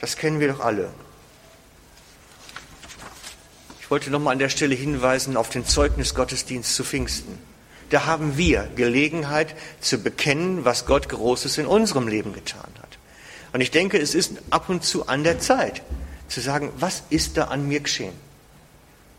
Das 0.00 0.16
kennen 0.16 0.40
wir 0.40 0.48
doch 0.48 0.60
alle. 0.60 0.90
Ich 3.92 3.94
wollte 3.94 4.10
nochmal 4.10 4.32
an 4.32 4.38
der 4.38 4.48
Stelle 4.48 4.74
hinweisen 4.74 5.36
auf 5.36 5.50
den 5.50 5.66
Zeugnisgottesdienst 5.66 6.74
zu 6.74 6.82
Pfingsten. 6.82 7.38
Da 7.90 8.06
haben 8.06 8.38
wir 8.38 8.66
Gelegenheit 8.74 9.54
zu 9.82 9.98
bekennen, 9.98 10.64
was 10.64 10.86
Gott 10.86 11.10
Großes 11.10 11.58
in 11.58 11.66
unserem 11.66 12.08
Leben 12.08 12.32
getan 12.32 12.72
hat. 12.80 12.96
Und 13.52 13.60
ich 13.60 13.70
denke, 13.70 13.98
es 13.98 14.14
ist 14.14 14.32
ab 14.48 14.70
und 14.70 14.82
zu 14.82 15.08
an 15.08 15.24
der 15.24 15.40
Zeit 15.40 15.82
zu 16.28 16.40
sagen, 16.40 16.72
was 16.78 17.02
ist 17.10 17.36
da 17.36 17.48
an 17.48 17.68
mir 17.68 17.80
geschehen? 17.80 18.14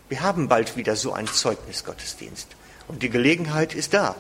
Wir 0.10 0.22
haben 0.22 0.48
bald 0.48 0.76
wieder 0.76 0.96
so 0.96 1.14
einen 1.14 1.28
Zeugnisgottesdienst. 1.28 2.48
Und 2.88 3.04
die 3.04 3.12
Gelegenheit 3.12 3.76
ist 3.76 3.94
da, 3.94 4.16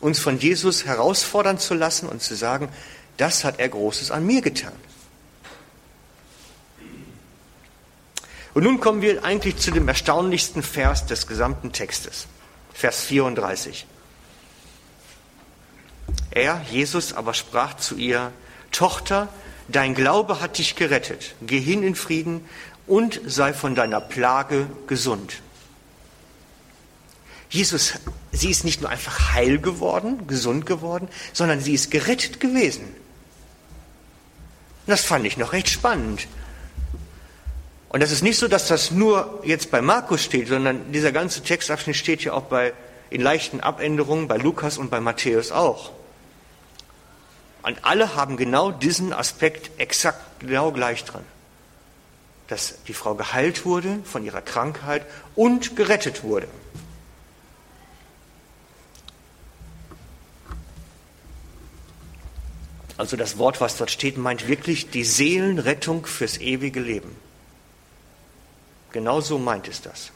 uns 0.00 0.18
von 0.18 0.40
Jesus 0.40 0.86
herausfordern 0.86 1.60
zu 1.60 1.74
lassen 1.74 2.08
und 2.08 2.20
zu 2.20 2.34
sagen, 2.34 2.68
das 3.16 3.44
hat 3.44 3.60
er 3.60 3.68
Großes 3.68 4.10
an 4.10 4.26
mir 4.26 4.42
getan. 4.42 4.72
Und 8.54 8.64
nun 8.64 8.80
kommen 8.80 9.00
wir 9.00 9.24
eigentlich 9.24 9.56
zu 9.56 9.70
dem 9.70 9.88
erstaunlichsten 9.88 10.62
Vers 10.62 11.06
des 11.06 11.26
gesamten 11.26 11.72
Textes, 11.72 12.26
Vers 12.74 13.02
34. 13.04 13.86
Er, 16.30 16.62
Jesus, 16.70 17.14
aber 17.14 17.34
sprach 17.34 17.76
zu 17.76 17.96
ihr, 17.96 18.32
Tochter, 18.70 19.28
dein 19.68 19.94
Glaube 19.94 20.40
hat 20.40 20.58
dich 20.58 20.76
gerettet, 20.76 21.34
geh 21.42 21.60
hin 21.60 21.82
in 21.82 21.94
Frieden 21.94 22.46
und 22.86 23.20
sei 23.26 23.52
von 23.52 23.74
deiner 23.74 24.00
Plage 24.00 24.66
gesund. 24.86 25.40
Jesus, 27.48 27.94
sie 28.32 28.50
ist 28.50 28.64
nicht 28.64 28.80
nur 28.80 28.90
einfach 28.90 29.34
heil 29.34 29.58
geworden, 29.58 30.26
gesund 30.26 30.64
geworden, 30.64 31.08
sondern 31.34 31.60
sie 31.60 31.74
ist 31.74 31.90
gerettet 31.90 32.40
gewesen. 32.40 32.94
das 34.86 35.04
fand 35.04 35.26
ich 35.26 35.36
noch 35.36 35.52
recht 35.52 35.68
spannend. 35.68 36.26
Und 37.92 38.00
das 38.00 38.10
ist 38.10 38.22
nicht 38.22 38.38
so, 38.38 38.48
dass 38.48 38.68
das 38.68 38.90
nur 38.90 39.40
jetzt 39.44 39.70
bei 39.70 39.82
Markus 39.82 40.24
steht, 40.24 40.48
sondern 40.48 40.92
dieser 40.92 41.12
ganze 41.12 41.42
Textabschnitt 41.42 41.94
steht 41.94 42.24
ja 42.24 42.32
auch 42.32 42.44
bei, 42.44 42.72
in 43.10 43.20
leichten 43.20 43.60
Abänderungen 43.60 44.28
bei 44.28 44.38
Lukas 44.38 44.78
und 44.78 44.90
bei 44.90 44.98
Matthäus 44.98 45.52
auch. 45.52 45.92
Und 47.62 47.84
alle 47.84 48.16
haben 48.16 48.38
genau 48.38 48.70
diesen 48.70 49.12
Aspekt 49.12 49.78
exakt 49.78 50.40
genau 50.40 50.72
gleich 50.72 51.04
dran. 51.04 51.22
Dass 52.48 52.82
die 52.88 52.94
Frau 52.94 53.14
geheilt 53.14 53.66
wurde 53.66 53.98
von 54.04 54.24
ihrer 54.24 54.40
Krankheit 54.40 55.04
und 55.34 55.76
gerettet 55.76 56.24
wurde. 56.24 56.48
Also 62.96 63.18
das 63.18 63.36
Wort, 63.36 63.60
was 63.60 63.76
dort 63.76 63.90
steht, 63.90 64.16
meint 64.16 64.48
wirklich 64.48 64.88
die 64.88 65.04
Seelenrettung 65.04 66.06
fürs 66.06 66.38
ewige 66.38 66.80
Leben. 66.80 67.14
Genau 68.92 69.20
so 69.20 69.38
meint 69.38 69.68
es 69.68 69.80
das. 69.82 70.12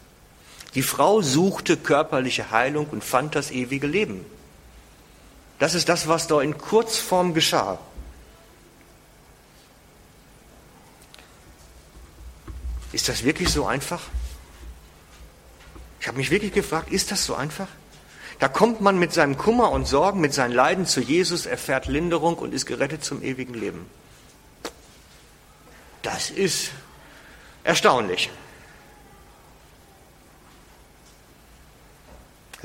Die 0.74 0.82
Frau 0.82 1.22
suchte 1.22 1.76
körperliche 1.76 2.50
Heilung 2.50 2.86
und 2.86 3.02
fand 3.02 3.34
das 3.34 3.50
ewige 3.50 3.86
Leben. 3.86 4.24
Das 5.58 5.74
ist 5.74 5.88
das, 5.88 6.06
was 6.06 6.26
da 6.26 6.40
in 6.42 6.58
Kurzform 6.58 7.32
geschah. 7.32 7.78
Ist 12.92 13.08
das 13.08 13.24
wirklich 13.24 13.48
so 13.48 13.66
einfach? 13.66 14.02
Ich 16.00 16.08
habe 16.08 16.18
mich 16.18 16.30
wirklich 16.30 16.52
gefragt, 16.52 16.92
ist 16.92 17.10
das 17.10 17.24
so 17.24 17.34
einfach? 17.34 17.68
Da 18.38 18.48
kommt 18.48 18.82
man 18.82 18.98
mit 18.98 19.14
seinem 19.14 19.38
Kummer 19.38 19.72
und 19.72 19.86
Sorgen, 19.86 20.20
mit 20.20 20.34
seinen 20.34 20.52
Leiden 20.52 20.86
zu 20.86 21.00
Jesus, 21.00 21.46
erfährt 21.46 21.86
Linderung 21.86 22.36
und 22.36 22.52
ist 22.52 22.66
gerettet 22.66 23.02
zum 23.02 23.22
ewigen 23.22 23.54
Leben. 23.54 23.86
Das 26.02 26.30
ist 26.30 26.70
Erstaunlich. 27.66 28.30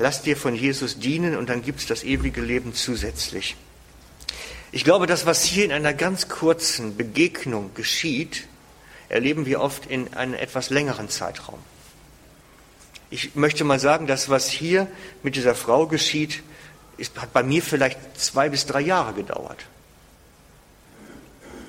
Lass 0.02 0.20
dir 0.20 0.36
von 0.36 0.56
Jesus 0.56 0.98
dienen 0.98 1.36
und 1.36 1.48
dann 1.48 1.62
gibt 1.62 1.78
es 1.78 1.86
das 1.86 2.02
ewige 2.02 2.40
Leben 2.40 2.74
zusätzlich. 2.74 3.54
Ich 4.72 4.82
glaube, 4.82 5.06
das, 5.06 5.26
was 5.26 5.44
hier 5.44 5.64
in 5.64 5.70
einer 5.70 5.94
ganz 5.94 6.28
kurzen 6.28 6.96
Begegnung 6.96 7.72
geschieht, 7.74 8.48
erleben 9.08 9.46
wir 9.46 9.60
oft 9.60 9.86
in 9.86 10.12
einem 10.14 10.34
etwas 10.34 10.70
längeren 10.70 11.08
Zeitraum. 11.08 11.60
Ich 13.10 13.36
möchte 13.36 13.62
mal 13.62 13.78
sagen, 13.78 14.08
das, 14.08 14.28
was 14.28 14.50
hier 14.50 14.88
mit 15.22 15.36
dieser 15.36 15.54
Frau 15.54 15.86
geschieht, 15.86 16.42
ist, 16.96 17.16
hat 17.20 17.32
bei 17.32 17.44
mir 17.44 17.62
vielleicht 17.62 18.18
zwei 18.18 18.48
bis 18.48 18.66
drei 18.66 18.80
Jahre 18.80 19.12
gedauert. 19.12 19.66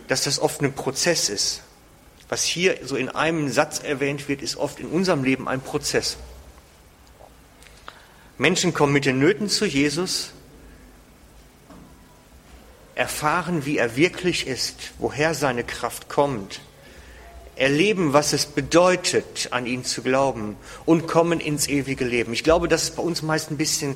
Dass 0.08 0.24
das 0.24 0.40
oft 0.40 0.60
ein 0.62 0.74
Prozess 0.74 1.30
ist. 1.30 1.62
Was 2.30 2.44
hier 2.44 2.80
so 2.84 2.96
in 2.96 3.10
einem 3.10 3.52
Satz 3.52 3.78
erwähnt 3.78 4.28
wird, 4.28 4.42
ist 4.42 4.56
oft 4.56 4.80
in 4.80 4.88
unserem 4.88 5.24
Leben 5.24 5.48
ein 5.48 5.62
Prozess. 5.62 6.18
Menschen 8.38 8.74
kommen 8.74 8.94
mit 8.94 9.06
den 9.06 9.20
Nöten 9.20 9.48
zu 9.48 9.66
Jesus, 9.66 10.32
erfahren, 12.96 13.66
wie 13.66 13.78
er 13.78 13.96
wirklich 13.96 14.48
ist, 14.48 14.92
woher 14.98 15.34
seine 15.34 15.64
Kraft 15.64 16.10
kommt, 16.10 16.62
erleben, 17.56 18.14
was 18.14 18.34
es 18.34 18.46
bedeutet, 18.46 19.50
an 19.52 19.66
ihn 19.66 19.84
zu 19.84 20.02
glauben 20.02 20.58
und 20.86 21.08
kommen 21.08 21.40
ins 21.40 21.68
ewige 21.68 22.06
Leben. 22.06 22.34
Ich 22.34 22.44
glaube, 22.44 22.68
dass 22.68 22.84
es 22.84 22.92
bei 22.92 23.04
uns 23.04 23.22
meist 23.22 23.52
ein 23.52 23.58
bisschen 23.58 23.96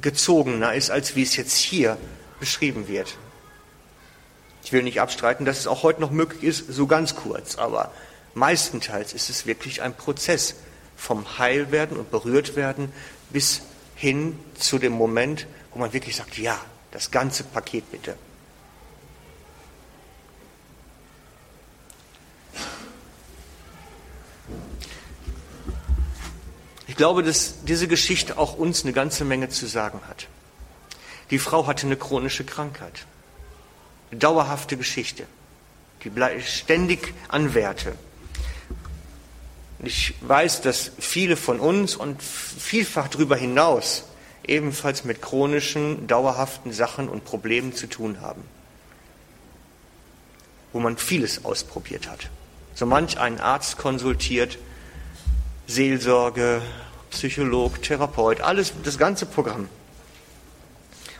gezogener 0.00 0.74
ist, 0.74 0.90
als 0.90 1.14
wie 1.14 1.22
es 1.22 1.36
jetzt 1.36 1.56
hier 1.56 1.96
beschrieben 2.40 2.88
wird. 2.88 3.16
Ich 4.64 4.72
will 4.72 4.82
nicht 4.82 5.00
abstreiten, 5.00 5.44
dass 5.44 5.60
es 5.60 5.66
auch 5.68 5.84
heute 5.84 6.00
noch 6.00 6.10
möglich 6.10 6.42
ist, 6.42 6.72
so 6.72 6.88
ganz 6.88 7.14
kurz, 7.14 7.54
aber 7.54 7.92
meistenteils 8.34 9.12
ist 9.12 9.30
es 9.30 9.46
wirklich 9.46 9.82
ein 9.82 9.94
Prozess 9.94 10.56
vom 10.96 11.38
Heilwerden 11.38 11.96
und 11.96 12.10
berührt 12.10 12.56
werden 12.56 12.90
bis 13.30 13.62
hin 13.96 14.38
zu 14.54 14.78
dem 14.78 14.92
Moment, 14.92 15.46
wo 15.72 15.80
man 15.80 15.92
wirklich 15.92 16.14
sagt, 16.14 16.38
ja, 16.38 16.60
das 16.92 17.10
ganze 17.10 17.42
Paket 17.42 17.90
bitte. 17.90 18.16
Ich 26.86 26.96
glaube, 26.96 27.22
dass 27.22 27.64
diese 27.64 27.88
Geschichte 27.88 28.38
auch 28.38 28.56
uns 28.56 28.84
eine 28.84 28.92
ganze 28.92 29.24
Menge 29.24 29.48
zu 29.48 29.66
sagen 29.66 30.00
hat. 30.08 30.28
Die 31.30 31.38
Frau 31.38 31.66
hatte 31.66 31.86
eine 31.86 31.96
chronische 31.96 32.44
Krankheit, 32.44 33.04
eine 34.10 34.20
dauerhafte 34.20 34.76
Geschichte, 34.76 35.26
die 36.04 36.10
ständig 36.42 37.12
anwährte. 37.28 37.96
Ich 39.82 40.14
weiß, 40.22 40.62
dass 40.62 40.90
viele 40.98 41.36
von 41.36 41.60
uns 41.60 41.96
und 41.96 42.22
vielfach 42.22 43.08
darüber 43.08 43.36
hinaus 43.36 44.04
ebenfalls 44.46 45.04
mit 45.04 45.20
chronischen, 45.20 46.06
dauerhaften 46.06 46.72
Sachen 46.72 47.08
und 47.08 47.24
Problemen 47.24 47.74
zu 47.74 47.86
tun 47.86 48.20
haben, 48.20 48.42
wo 50.72 50.80
man 50.80 50.96
vieles 50.96 51.44
ausprobiert 51.44 52.08
hat. 52.08 52.30
So 52.74 52.86
manch 52.86 53.18
einen 53.18 53.40
Arzt 53.40 53.76
konsultiert, 53.76 54.58
Seelsorge, 55.66 56.62
Psycholog, 57.10 57.82
Therapeut, 57.82 58.40
alles, 58.40 58.72
das 58.84 58.98
ganze 58.98 59.26
Programm. 59.26 59.68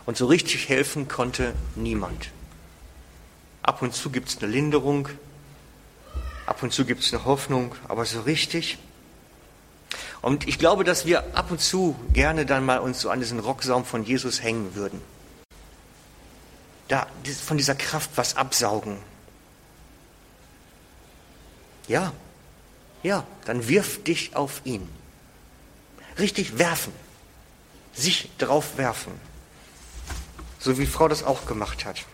Und 0.05 0.17
so 0.17 0.27
richtig 0.27 0.69
helfen 0.69 1.09
konnte 1.09 1.53
niemand. 1.75 2.31
Ab 3.63 3.83
und 3.83 3.93
zu 3.93 4.11
gibt 4.11 4.29
es 4.29 4.39
eine 4.39 4.53
Linderung, 4.53 5.09
Ab 6.47 6.63
und 6.63 6.73
zu 6.73 6.85
gibt 6.85 7.03
es 7.03 7.13
eine 7.13 7.25
Hoffnung, 7.25 7.75
aber 7.89 8.05
so 8.05 8.21
richtig. 8.21 8.79
Und 10.23 10.49
ich 10.49 10.59
glaube, 10.59 10.85
dass 10.85 11.05
wir 11.05 11.37
ab 11.37 11.51
und 11.51 11.61
zu 11.61 11.97
gerne 12.13 12.47
dann 12.47 12.65
mal 12.65 12.79
uns 12.79 13.01
so 13.01 13.11
an 13.11 13.21
diesen 13.21 13.41
Rocksaum 13.41 13.85
von 13.85 14.05
Jesus 14.05 14.43
hängen 14.43 14.75
würden. 14.75 15.01
Da 16.89 17.09
von 17.45 17.57
dieser 17.57 17.75
Kraft 17.75 18.11
was 18.15 18.37
absaugen. 18.37 18.99
Ja, 21.89 22.13
ja, 23.03 23.27
dann 23.45 23.69
wirf 23.69 24.03
dich 24.05 24.35
auf 24.35 24.63
ihn. 24.65 24.89
Richtig 26.19 26.59
werfen. 26.59 26.93
Sich 27.93 28.31
drauf 28.39 28.79
werfen. 28.79 29.13
So 30.59 30.79
wie 30.79 30.87
Frau 30.87 31.09
das 31.09 31.23
auch 31.23 31.47
gemacht 31.47 31.85
hat. 31.85 32.05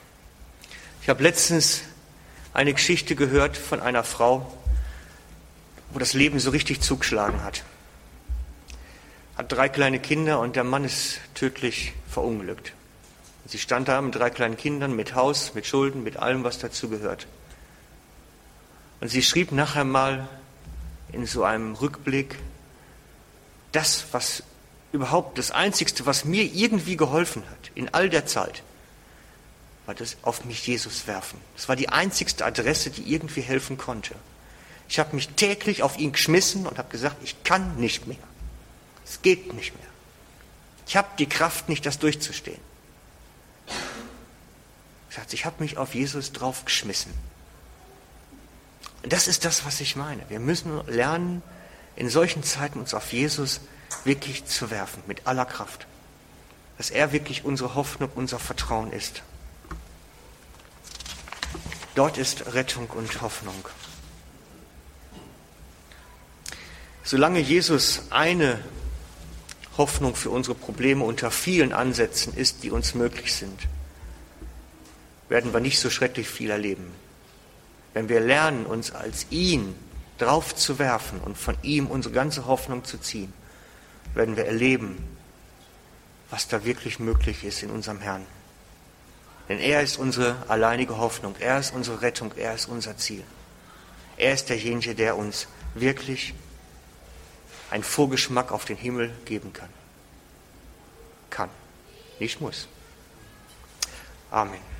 Ich 1.02 1.08
habe 1.08 1.22
letztens 1.22 1.82
eine 2.54 2.74
Geschichte 2.74 3.16
gehört 3.16 3.56
von 3.56 3.80
einer 3.80 4.04
Frau, 4.04 4.52
wo 5.92 5.98
das 5.98 6.12
Leben 6.12 6.38
so 6.40 6.50
richtig 6.50 6.80
zugeschlagen 6.80 7.42
hat. 7.42 7.64
Hat 9.36 9.50
drei 9.50 9.68
kleine 9.68 9.98
Kinder 9.98 10.40
und 10.40 10.56
der 10.56 10.64
Mann 10.64 10.84
ist 10.84 11.20
tödlich 11.34 11.94
verunglückt. 12.08 12.72
Sie 13.46 13.58
stand 13.58 13.88
da 13.88 14.00
mit 14.00 14.14
drei 14.14 14.30
kleinen 14.30 14.56
Kindern, 14.56 14.94
mit 14.94 15.14
Haus, 15.14 15.54
mit 15.54 15.66
Schulden, 15.66 16.02
mit 16.02 16.16
allem, 16.16 16.44
was 16.44 16.58
dazu 16.58 16.88
gehört. 16.88 17.26
Und 19.00 19.08
sie 19.08 19.22
schrieb 19.22 19.50
nachher 19.52 19.84
mal 19.84 20.28
in 21.10 21.26
so 21.26 21.44
einem 21.44 21.74
Rückblick, 21.74 22.38
das, 23.72 24.06
was 24.12 24.42
überhaupt 24.92 25.38
das 25.38 25.50
Einzigste, 25.50 26.06
was 26.06 26.24
mir 26.24 26.44
irgendwie 26.44 26.96
geholfen 26.96 27.42
hat 27.50 27.70
in 27.74 27.92
all 27.92 28.10
der 28.10 28.26
Zeit, 28.26 28.62
war 29.86 29.94
das 29.94 30.16
auf 30.22 30.44
mich 30.44 30.66
Jesus 30.66 31.06
werfen. 31.06 31.40
Das 31.56 31.68
war 31.68 31.76
die 31.76 31.88
einzigste 31.88 32.44
Adresse, 32.44 32.90
die 32.90 33.12
irgendwie 33.12 33.40
helfen 33.40 33.78
konnte. 33.78 34.14
Ich 34.88 34.98
habe 34.98 35.14
mich 35.14 35.28
täglich 35.30 35.82
auf 35.82 35.98
ihn 35.98 36.12
geschmissen 36.12 36.66
und 36.66 36.78
habe 36.78 36.90
gesagt, 36.90 37.16
ich 37.22 37.42
kann 37.44 37.76
nicht 37.76 38.06
mehr. 38.06 38.18
Es 39.04 39.22
geht 39.22 39.52
nicht 39.54 39.74
mehr. 39.74 39.88
Ich 40.86 40.96
habe 40.96 41.08
die 41.18 41.28
Kraft 41.28 41.68
nicht, 41.68 41.86
das 41.86 41.98
durchzustehen. 41.98 42.60
Ich 45.30 45.44
habe 45.44 45.62
mich 45.62 45.78
auf 45.78 45.94
Jesus 45.94 46.32
drauf 46.32 46.64
geschmissen. 46.64 47.12
Das 49.02 49.28
ist 49.28 49.44
das, 49.44 49.64
was 49.64 49.80
ich 49.80 49.96
meine. 49.96 50.22
Wir 50.28 50.38
müssen 50.38 50.86
lernen, 50.86 51.42
in 51.96 52.08
solchen 52.08 52.42
Zeiten 52.42 52.78
uns 52.78 52.94
auf 52.94 53.12
Jesus 53.12 53.60
wirklich 54.04 54.44
zu 54.44 54.70
werfen, 54.70 55.02
mit 55.06 55.26
aller 55.26 55.44
Kraft. 55.44 55.86
Dass 56.78 56.90
er 56.90 57.12
wirklich 57.12 57.44
unsere 57.44 57.74
Hoffnung, 57.74 58.10
unser 58.14 58.38
Vertrauen 58.38 58.92
ist. 58.92 59.22
Dort 61.94 62.16
ist 62.16 62.54
Rettung 62.54 62.88
und 62.90 63.20
Hoffnung. 63.20 63.68
Solange 67.04 67.40
Jesus 67.40 68.02
eine 68.10 68.58
Hoffnung 69.76 70.14
für 70.14 70.30
unsere 70.30 70.54
Probleme 70.54 71.04
unter 71.04 71.30
vielen 71.30 71.72
Ansätzen 71.72 72.34
ist, 72.34 72.62
die 72.62 72.70
uns 72.70 72.94
möglich 72.94 73.34
sind, 73.34 73.68
werden 75.28 75.52
wir 75.52 75.60
nicht 75.60 75.80
so 75.80 75.90
schrecklich 75.90 76.28
viel 76.28 76.50
erleben. 76.50 76.92
Wenn 77.94 78.08
wir 78.08 78.20
lernen, 78.20 78.66
uns 78.66 78.92
als 78.92 79.26
ihn 79.30 79.74
drauf 80.18 80.54
zu 80.54 80.78
werfen 80.78 81.20
und 81.20 81.36
von 81.36 81.56
ihm 81.62 81.88
unsere 81.88 82.14
ganze 82.14 82.46
Hoffnung 82.46 82.84
zu 82.84 82.98
ziehen, 82.98 83.32
werden 84.14 84.36
wir 84.36 84.46
erleben, 84.46 84.96
was 86.30 86.48
da 86.48 86.64
wirklich 86.64 86.98
möglich 86.98 87.44
ist 87.44 87.62
in 87.62 87.70
unserem 87.70 88.00
Herrn. 88.00 88.26
Denn 89.52 89.60
er 89.60 89.82
ist 89.82 89.98
unsere 89.98 90.34
alleinige 90.48 90.96
Hoffnung, 90.96 91.36
er 91.38 91.58
ist 91.58 91.74
unsere 91.74 92.00
Rettung, 92.00 92.32
er 92.38 92.54
ist 92.54 92.68
unser 92.68 92.96
Ziel. 92.96 93.22
Er 94.16 94.32
ist 94.32 94.48
derjenige, 94.48 94.94
der 94.94 95.14
uns 95.14 95.46
wirklich 95.74 96.32
einen 97.70 97.82
Vorgeschmack 97.82 98.50
auf 98.50 98.64
den 98.64 98.78
Himmel 98.78 99.10
geben 99.26 99.52
kann. 99.52 99.68
Kann, 101.28 101.50
nicht 102.18 102.40
muss. 102.40 102.66
Amen. 104.30 104.71